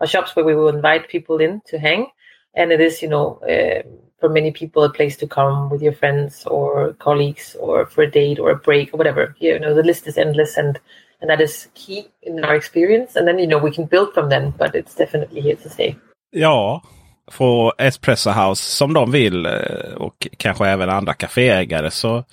our 0.00 0.06
shops 0.06 0.36
where 0.36 0.44
we 0.44 0.54
will 0.54 0.68
invite 0.68 1.08
people 1.08 1.40
in 1.40 1.62
to 1.68 1.78
hang, 1.78 2.06
and 2.54 2.70
it 2.70 2.80
is 2.80 3.02
you 3.02 3.08
know. 3.08 3.40
Uh, 3.54 3.82
for 4.22 4.28
many 4.28 4.52
people, 4.52 4.84
a 4.84 4.88
place 4.88 5.16
to 5.16 5.26
come 5.26 5.68
with 5.68 5.82
your 5.82 5.92
friends 5.92 6.46
or 6.46 6.92
colleagues, 7.00 7.56
or 7.58 7.86
for 7.86 8.02
a 8.02 8.10
date 8.10 8.38
or 8.38 8.50
a 8.52 8.56
break 8.56 8.94
or 8.94 8.96
whatever. 8.96 9.34
You 9.40 9.58
know, 9.58 9.74
the 9.74 9.82
list 9.82 10.06
is 10.06 10.16
endless, 10.16 10.56
and 10.56 10.78
and 11.20 11.28
that 11.28 11.40
is 11.40 11.66
key 11.74 12.06
in 12.22 12.44
our 12.44 12.54
experience. 12.54 13.16
And 13.16 13.26
then 13.26 13.40
you 13.40 13.48
know 13.48 13.58
we 13.58 13.72
can 13.72 13.86
build 13.86 14.14
from 14.14 14.28
then, 14.28 14.54
but 14.56 14.76
it's 14.76 14.94
definitely 14.94 15.40
here 15.40 15.56
to 15.56 15.68
stay. 15.68 15.98
Ja, 16.32 16.82
få 17.30 17.72
Espresso 17.78 18.30
House 18.30 18.62
som 18.62 18.92
de 18.92 19.10
vill 19.10 19.46
eh, 19.46 19.94
och 19.96 20.28
kanske 20.36 20.68
även 20.68 20.90
andra 20.90 21.12
kaféägare 21.12 21.90
så 21.90 22.24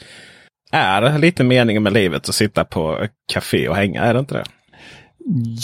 är 0.71 1.01
det 1.01 1.17
lite 1.17 1.43
meningen 1.43 1.83
med 1.83 1.93
livet 1.93 2.29
att 2.29 2.35
sitta 2.35 2.65
på 2.65 3.07
café 3.33 3.69
och 3.69 3.75
hänga, 3.75 4.01
är 4.03 4.13
det 4.13 4.19
inte 4.19 4.33
det? 4.33 4.43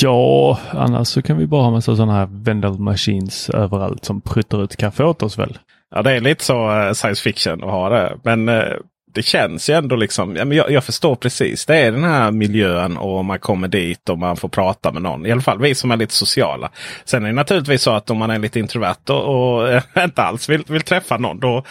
Ja, 0.02 0.60
annars 0.70 1.08
så 1.08 1.22
kan 1.22 1.38
vi 1.38 1.48
bara 1.48 1.64
ha 1.64 1.72
massa 1.72 1.96
sådana 1.96 2.14
här 2.14 2.30
vendor 2.32 2.78
machines 2.78 3.50
överallt 3.50 4.06
som 4.06 4.22
prutar 4.22 4.64
ut 4.64 4.76
kaffe 4.76 5.04
åt 5.04 5.24
oss 5.24 5.40
väl. 5.40 5.58
Ja, 5.96 6.02
det 6.02 6.12
är 6.12 6.22
lite 6.22 6.44
så 6.44 6.80
eh, 6.80 6.94
science 6.94 7.22
fiction 7.24 7.64
att 7.64 7.72
ha 7.72 7.90
det. 7.90 8.18
Men 8.24 8.50
eh, 8.50 8.74
det 9.16 9.24
känns 9.24 9.70
ju 9.70 9.74
ändå 9.74 9.96
liksom. 9.96 10.36
Jag, 10.36 10.72
jag 10.72 10.84
förstår 10.84 11.16
precis. 11.16 11.66
Det 11.66 11.78
är 11.78 11.92
den 11.92 12.04
här 12.04 12.32
miljön 12.32 12.98
och 12.98 13.26
man 13.26 13.40
kommer 13.40 13.68
dit 13.68 14.10
och 14.10 14.18
man 14.18 14.38
får 14.38 14.50
prata 14.50 14.92
med 14.92 15.02
någon. 15.02 15.26
I 15.26 15.32
alla 15.32 15.42
fall 15.42 15.60
vi 15.60 15.76
som 15.76 15.92
är 15.92 15.98
lite 15.98 16.14
sociala. 16.14 16.72
Sen 17.06 17.24
är 17.24 17.28
det 17.28 17.34
naturligtvis 17.34 17.82
så 17.82 17.92
att 17.92 18.10
om 18.10 18.18
man 18.18 18.30
är 18.30 18.40
lite 18.40 18.60
introvert 18.60 19.10
och, 19.10 19.60
och 19.60 19.82
inte 20.04 20.22
alls 20.22 20.50
vill, 20.50 20.64
vill 20.68 20.82
träffa 20.82 21.18
någon. 21.18 21.40
Då, 21.40 21.64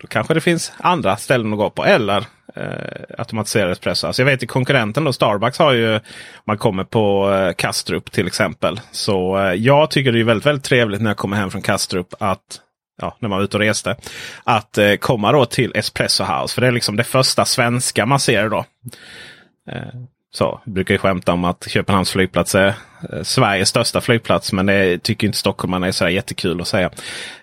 då 0.00 0.06
kanske 0.06 0.34
det 0.34 0.40
finns 0.40 0.72
andra 0.78 1.16
ställen 1.16 1.52
att 1.52 1.58
gå 1.58 1.70
på. 1.70 1.84
Eller 1.84 2.24
eh, 2.56 3.18
automatiserad 3.18 3.72
espresso. 3.72 4.06
Alltså 4.06 4.22
jag 4.22 4.26
vet 4.26 4.42
ju 4.42 4.46
konkurrenten 4.46 5.04
då, 5.04 5.12
Starbucks 5.12 5.58
har 5.58 5.72
ju, 5.72 6.00
man 6.44 6.58
kommer 6.58 6.84
på 6.84 7.32
eh, 7.32 7.52
Kastrup 7.52 8.12
till 8.12 8.26
exempel. 8.26 8.80
Så 8.90 9.38
eh, 9.38 9.52
jag 9.52 9.90
tycker 9.90 10.12
det 10.12 10.20
är 10.20 10.24
väldigt, 10.24 10.46
väldigt 10.46 10.64
trevligt 10.64 11.00
när 11.00 11.10
jag 11.10 11.16
kommer 11.16 11.36
hem 11.36 11.50
från 11.50 11.62
Kastrup 11.62 12.14
att 12.18 12.60
ja, 12.98 13.16
när 13.18 13.28
man 13.28 13.38
var 13.38 13.44
ute 13.44 13.56
och 13.56 13.62
reste. 13.62 13.96
Att 14.44 14.78
eh, 14.78 14.94
komma 14.94 15.32
då 15.32 15.44
till 15.44 15.72
Espresso 15.74 16.24
House. 16.24 16.54
För 16.54 16.60
det 16.60 16.66
är 16.66 16.72
liksom 16.72 16.96
det 16.96 17.04
första 17.04 17.44
svenska 17.44 18.06
man 18.06 18.20
ser 18.20 18.48
då. 18.48 18.64
Eh, 19.70 19.82
så, 20.30 20.60
brukar 20.64 20.94
ju 20.94 20.98
skämta 20.98 21.32
om 21.32 21.44
att 21.44 21.68
Köpenhamns 21.68 22.10
flygplats 22.10 22.54
är 22.54 22.66
eh, 23.12 23.22
Sveriges 23.22 23.68
största 23.68 24.00
flygplats. 24.00 24.52
Men 24.52 24.66
det 24.66 25.02
tycker 25.02 25.26
inte 25.26 25.38
stockholmarna 25.38 25.86
är 25.86 25.92
så 25.92 26.08
jättekul 26.08 26.60
att 26.60 26.68
säga. 26.68 26.90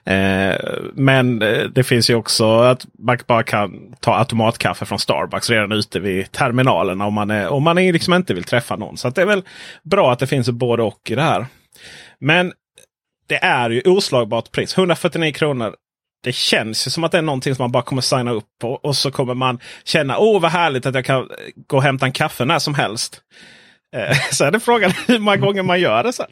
Eh, 0.04 0.56
men 0.94 1.42
eh, 1.42 1.64
det 1.64 1.84
finns 1.84 2.10
ju 2.10 2.16
också 2.16 2.60
att 2.60 2.86
man 3.00 3.18
bara 3.28 3.44
kan 3.44 3.96
ta 4.00 4.16
automatkaffe 4.16 4.86
från 4.86 5.00
Starbucks 5.00 5.50
redan 5.50 5.72
ute 5.72 6.00
vid 6.00 6.32
terminalerna. 6.32 7.06
Om 7.06 7.14
man, 7.14 7.32
är, 7.32 7.48
om 7.48 7.64
man 7.64 7.78
är 7.78 7.94
liksom 7.94 8.14
inte 8.14 8.34
vill 8.34 8.44
träffa 8.44 8.76
någon. 8.76 8.98
Så 8.98 9.08
att 9.08 9.16
det 9.16 9.22
är 9.22 9.26
väl 9.26 9.44
bra 9.84 10.12
att 10.12 10.20
det 10.20 10.28
finns 10.28 10.50
både 10.50 10.84
och 10.84 11.12
i 11.12 11.16
det 11.16 11.22
här. 11.22 11.46
Men 12.20 12.54
det 13.28 13.44
är 13.44 13.70
ju 13.70 13.82
oslagbart 13.82 14.52
pris. 14.52 14.78
149 14.78 15.32
kronor. 15.32 15.76
Det 16.24 16.36
känns 16.36 16.88
ju 16.88 16.92
som 16.92 17.04
att 17.04 17.12
det 17.12 17.18
är 17.18 17.22
någonting 17.22 17.56
som 17.56 17.64
man 17.64 17.72
bara 17.72 17.84
kommer 17.84 18.02
signa 18.02 18.32
upp 18.32 18.46
på. 18.62 18.72
Och 18.72 18.96
så 18.96 19.12
kommer 19.12 19.34
man 19.34 19.60
känna, 19.84 20.18
åh 20.18 20.42
vad 20.42 20.52
härligt 20.52 20.86
att 20.86 20.96
jag 20.96 21.06
kan 21.06 21.30
gå 21.68 21.78
och 21.78 21.84
hämta 21.84 22.06
en 22.06 22.12
kaffe 22.12 22.46
när 22.46 22.60
som 22.60 22.76
helst. 22.76 23.22
Eh, 23.96 24.18
så 24.32 24.46
är 24.46 24.52
det 24.52 24.60
frågan 24.60 24.92
hur 25.08 25.20
många 25.20 25.38
gånger 25.38 25.64
man 25.64 25.80
gör 25.80 26.04
det 26.04 26.14
sen. 26.14 26.30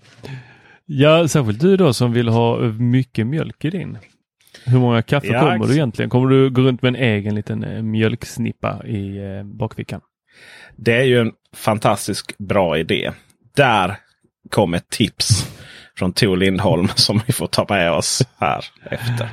Ja, 0.85 1.27
särskilt 1.27 1.59
du 1.59 1.77
då 1.77 1.93
som 1.93 2.13
vill 2.13 2.27
ha 2.27 2.59
mycket 2.61 3.27
mjölk 3.27 3.65
i 3.65 3.69
din. 3.69 3.97
Hur 4.65 4.79
många 4.79 5.01
kaffe 5.01 5.27
Ja, 5.27 5.39
kommer 5.39 5.67
du 5.67 5.73
egentligen? 5.73 6.09
Kommer 6.09 6.29
du 6.29 6.49
gå 6.49 6.61
runt 6.61 6.81
med 6.81 6.89
en 6.89 7.01
egen 7.03 7.35
liten 7.35 7.63
eh, 7.63 7.81
mjölksnippa 7.81 8.81
i 8.85 9.17
eh, 9.17 9.43
bakfickan? 9.43 10.01
Det 10.75 10.95
är 10.95 11.03
ju 11.03 11.19
en 11.19 11.31
fantastisk 11.55 12.37
bra 12.37 12.77
idé. 12.77 13.11
Där 13.55 13.97
kom 14.49 14.73
ett 14.73 14.89
tips 14.89 15.49
från 15.97 16.13
Tor 16.13 16.37
Lindholm 16.37 16.87
som 16.95 17.21
vi 17.27 17.33
får 17.33 17.47
ta 17.47 17.65
med 17.69 17.91
oss 17.91 18.21
här 18.39 18.65
efter. 18.83 19.29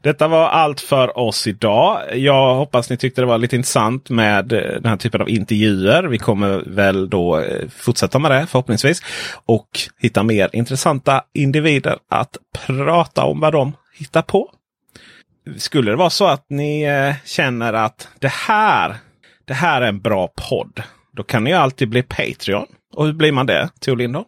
Detta 0.00 0.28
var 0.28 0.48
allt 0.48 0.80
för 0.80 1.18
oss 1.18 1.46
idag. 1.46 2.00
Jag 2.12 2.54
hoppas 2.54 2.90
ni 2.90 2.96
tyckte 2.96 3.20
det 3.20 3.26
var 3.26 3.38
lite 3.38 3.56
intressant 3.56 4.10
med 4.10 4.52
eh, 4.52 4.60
den 4.60 4.86
här 4.86 4.96
typen 4.96 5.20
av 5.20 5.28
intervjuer. 5.28 6.02
Vi 6.02 6.18
kommer 6.18 6.62
väl 6.66 7.10
då 7.10 7.40
eh, 7.40 7.68
fortsätta 7.68 8.18
med 8.18 8.30
det 8.30 8.46
förhoppningsvis. 8.46 9.02
Och 9.46 9.68
hitta 9.98 10.22
mer 10.22 10.50
intressanta 10.52 11.22
individer 11.34 11.98
att 12.10 12.36
prata 12.66 13.24
om 13.24 13.40
vad 13.40 13.52
de 13.52 13.72
hittar 13.98 14.22
på. 14.22 14.50
Skulle 15.56 15.90
det 15.90 15.96
vara 15.96 16.10
så 16.10 16.26
att 16.26 16.46
ni 16.48 16.82
eh, 16.82 17.14
känner 17.24 17.72
att 17.72 18.08
det 18.18 18.32
här, 18.32 18.96
det 19.44 19.54
här 19.54 19.82
är 19.82 19.88
en 19.88 20.00
bra 20.00 20.28
podd. 20.48 20.82
Då 21.12 21.22
kan 21.22 21.44
ni 21.44 21.50
ju 21.50 21.56
alltid 21.56 21.88
bli 21.88 22.02
Patreon. 22.02 22.66
Och 22.94 23.06
hur 23.06 23.12
blir 23.12 23.32
man 23.32 23.46
det, 23.46 23.68
Tor 23.80 23.96
Lindholm? 23.96 24.26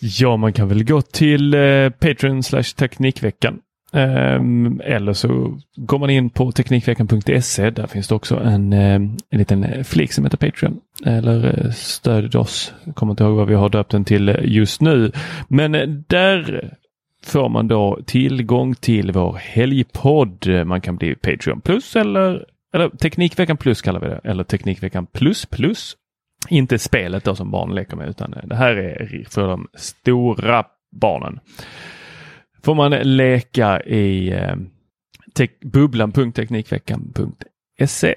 Ja, 0.00 0.36
man 0.36 0.52
kan 0.52 0.68
väl 0.68 0.84
gå 0.84 1.02
till 1.02 1.54
eh, 1.54 1.90
Patreon 1.90 2.42
slash 2.42 2.62
Teknikveckan. 2.76 3.58
Um, 3.92 4.80
eller 4.84 5.12
så 5.12 5.58
går 5.76 5.98
man 5.98 6.10
in 6.10 6.30
på 6.30 6.52
Teknikveckan.se. 6.52 7.70
Där 7.70 7.86
finns 7.86 8.08
det 8.08 8.14
också 8.14 8.36
en, 8.36 8.72
eh, 8.72 8.94
en 8.94 9.18
liten 9.30 9.64
eh, 9.64 9.82
flik 9.84 10.12
som 10.12 10.24
heter 10.24 10.36
Patreon. 10.36 10.80
Eller 11.06 11.64
eh, 11.64 11.70
stöd 11.70 12.36
oss. 12.36 12.74
Jag 12.84 12.94
kommer 12.94 13.12
inte 13.12 13.24
ihåg 13.24 13.36
vad 13.36 13.48
vi 13.48 13.54
har 13.54 13.68
döpt 13.68 13.90
den 13.90 14.04
till 14.04 14.28
eh, 14.28 14.36
just 14.42 14.80
nu. 14.80 15.12
Men 15.48 15.74
eh, 15.74 15.88
där 15.88 16.70
får 17.24 17.48
man 17.48 17.68
då 17.68 17.98
tillgång 18.06 18.74
till 18.74 19.12
vår 19.12 19.32
helgpodd. 19.32 20.66
Man 20.66 20.80
kan 20.80 20.96
bli 20.96 21.14
Patreon 21.14 21.60
plus 21.60 21.96
eller, 21.96 22.44
eller 22.74 22.88
Teknikveckan 22.88 23.56
plus 23.56 23.82
kallar 23.82 24.00
vi 24.00 24.06
det. 24.06 24.20
Eller 24.24 24.44
Teknikveckan 24.44 25.06
plus 25.06 25.46
plus. 25.46 25.96
Inte 26.48 26.78
spelet 26.78 27.24
då 27.24 27.34
som 27.34 27.50
barn 27.50 27.74
leker 27.74 27.96
med 27.96 28.08
utan 28.08 28.34
det 28.44 28.56
här 28.56 28.76
är 28.76 29.24
för 29.28 29.48
de 29.48 29.68
stora 29.74 30.64
barnen. 31.00 31.40
Får 32.62 32.74
man 32.74 32.90
leka 32.90 33.82
i 33.82 34.32
eh, 34.32 34.56
bubblan.teknikveckan.se 35.64 38.14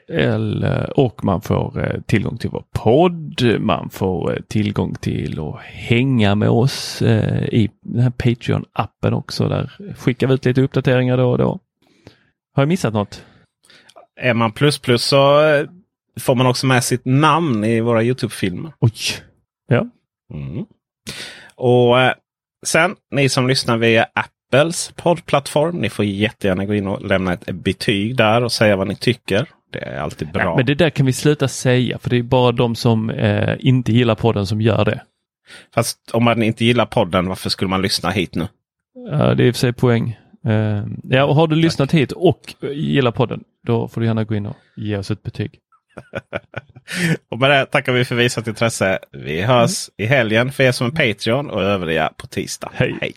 och 0.96 1.26
man 1.26 1.42
får 1.42 1.86
eh, 1.86 2.02
tillgång 2.02 2.38
till 2.38 2.50
vår 2.50 2.64
podd. 2.74 3.60
Man 3.60 3.90
får 3.90 4.34
eh, 4.34 4.40
tillgång 4.48 4.96
till 4.96 5.40
att 5.40 5.60
hänga 5.62 6.36
med 6.36 6.50
oss 6.50 7.02
eh, 7.02 7.44
i 7.44 7.70
den 7.82 8.02
här 8.02 8.10
Patreon-appen 8.10 9.14
också. 9.14 9.48
Där 9.48 9.94
skickar 9.98 10.28
vi 10.28 10.34
ut 10.34 10.46
lite 10.46 10.62
uppdateringar 10.62 11.18
då 11.18 11.32
och 11.32 11.38
då. 11.38 11.60
Har 12.56 12.64
jag 12.64 12.68
missat 12.68 12.94
något? 12.94 13.26
Är 14.20 14.34
man 14.34 14.52
plus 14.52 14.80
plus 14.80 15.04
så 15.04 15.48
eh, 15.48 15.66
får 16.22 16.36
man 16.36 16.48
också 16.48 16.66
med 16.66 16.84
sitt 16.84 17.06
namn 17.06 17.64
i 17.64 17.82
våra 17.82 18.04
Youtube-filmer. 18.04 18.74
Oj! 18.80 18.92
Ja. 19.68 19.88
Mm. 20.34 20.66
Och 21.56 22.02
eh, 22.02 22.14
sen 22.66 22.96
ni 23.12 23.30
som 23.30 23.48
lyssnar 23.48 23.78
via 23.78 24.08
Apples 24.14 24.92
poddplattform. 24.96 25.76
Ni 25.76 25.90
får 25.90 26.06
jättegärna 26.06 26.66
gå 26.66 26.74
in 26.74 26.88
och 26.88 27.06
lämna 27.06 27.34
ett 27.34 27.52
betyg 27.52 28.16
där 28.16 28.44
och 28.44 28.52
säga 28.52 28.76
vad 28.76 28.88
ni 28.88 28.96
tycker. 28.96 29.50
Det 29.72 29.80
är 29.80 30.00
alltid 30.00 30.32
bra. 30.32 30.44
Nej, 30.44 30.56
men 30.56 30.66
det 30.66 30.76
där 30.76 30.90
kan 30.90 31.06
vi 31.06 31.14
sluta 31.14 31.48
säga 31.48 32.00
för 32.00 32.10
det 32.10 32.18
är 32.18 32.24
bara 32.24 32.52
de 32.52 32.76
som 32.76 33.10
eh, 33.10 33.56
inte 33.60 33.92
gillar 33.92 34.16
podden 34.16 34.48
som 34.48 34.62
gör 34.62 34.86
det. 34.86 35.02
Fast 35.74 36.12
om 36.14 36.24
man 36.24 36.44
inte 36.44 36.66
gillar 36.66 36.86
podden, 36.86 37.28
varför 37.28 37.50
skulle 37.50 37.70
man 37.70 37.82
lyssna 37.82 38.10
hit 38.10 38.36
nu? 38.36 38.48
Ja, 39.12 39.34
det 39.34 39.44
är 39.44 39.48
i 39.48 39.52
och 39.52 39.56
för 39.56 39.60
sig 39.60 39.74
poäng. 39.74 40.18
Eh, 40.46 40.84
ja, 41.04 41.26
och 41.26 41.36
har 41.36 41.48
du 41.48 41.56
lyssnat 41.56 41.92
hit 41.92 42.12
och 42.12 42.56
gillar 42.62 43.12
podden, 43.12 43.44
då 43.68 43.88
får 43.88 44.02
du 44.02 44.08
gärna 44.08 44.24
gå 44.24 44.36
in 44.36 44.46
och 44.46 44.58
ge 44.76 44.98
oss 44.98 45.12
ett 45.12 45.24
betyg. 45.24 45.60
Och 47.32 47.40
med 47.40 47.50
det 47.50 47.66
tackar 47.66 47.92
vi 47.92 48.06
för 48.06 48.16
visat 48.16 48.48
intresse. 48.48 49.00
Vi 49.12 49.42
hörs 49.42 49.90
i 49.98 50.06
helgen 50.06 50.52
för 50.52 50.64
er 50.64 50.72
som 50.72 50.88
är 50.88 50.92
Patreon 50.92 51.50
och 51.50 51.62
övriga 51.62 52.14
på 52.18 52.28
tisdag. 52.28 52.72
Hej. 52.74 52.98
Hej. 53.02 53.16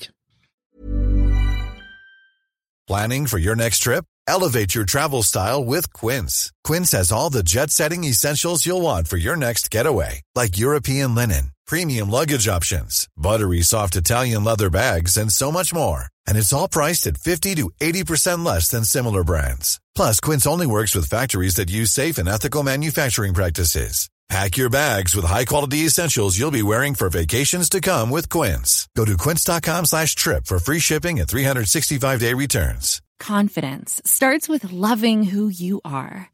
Planning 2.87 3.27
for 3.27 3.39
your 3.39 3.57
next 3.57 3.83
trip? 3.83 4.05
Elevate 4.27 4.75
your 4.75 4.85
travel 4.85 5.23
style 5.23 5.65
with 5.65 5.93
Quince. 5.93 6.53
Quince 6.65 6.93
has 6.93 7.13
all 7.13 7.31
the 7.31 7.43
jet 7.43 7.71
setting 7.71 8.05
essentials 8.05 8.67
you'll 8.67 8.83
want 8.83 9.09
for 9.09 9.17
your 9.17 9.37
next 9.37 9.71
getaway, 9.71 10.23
like 10.35 10.59
European 10.59 11.15
linen, 11.15 11.53
premium 11.67 12.11
luggage 12.11 12.49
options, 12.49 13.09
buttery 13.17 13.63
soft 13.63 13.97
Italian 13.97 14.45
leather 14.45 14.71
bags, 14.71 15.17
and 15.17 15.33
so 15.33 15.51
much 15.51 15.73
more. 15.75 16.09
And 16.27 16.37
it's 16.37 16.53
all 16.53 16.69
priced 16.69 17.07
at 17.07 17.17
50 17.17 17.55
to 17.55 17.71
80% 17.81 18.45
less 18.45 18.69
than 18.69 18.85
similar 18.85 19.25
brands. 19.25 19.81
Plus, 19.95 20.21
Quince 20.21 20.47
only 20.47 20.67
works 20.67 20.95
with 20.95 21.09
factories 21.09 21.55
that 21.55 21.71
use 21.71 21.91
safe 21.93 22.19
and 22.19 22.29
ethical 22.29 22.63
manufacturing 22.63 23.35
practices. 23.35 24.09
Pack 24.29 24.57
your 24.57 24.71
bags 24.71 25.15
with 25.15 25.27
high-quality 25.27 25.79
essentials 25.87 26.39
you'll 26.39 26.51
be 26.51 26.63
wearing 26.63 26.95
for 26.95 27.11
vacations 27.11 27.69
to 27.69 27.81
come 27.81 28.09
with 28.11 28.29
Quince. 28.31 28.89
Go 28.97 29.05
to 29.05 29.17
quince.com 29.19 29.85
slash 29.85 30.15
trip 30.15 30.47
for 30.47 30.59
free 30.59 30.79
shipping 30.81 31.21
and 31.21 31.29
365-day 31.29 32.33
returns. 32.35 33.03
confidence 33.21 34.01
starts 34.05 34.49
with 34.49 34.73
loving 34.73 35.25
who 35.25 35.49
you 35.49 35.81
are. 35.85 36.34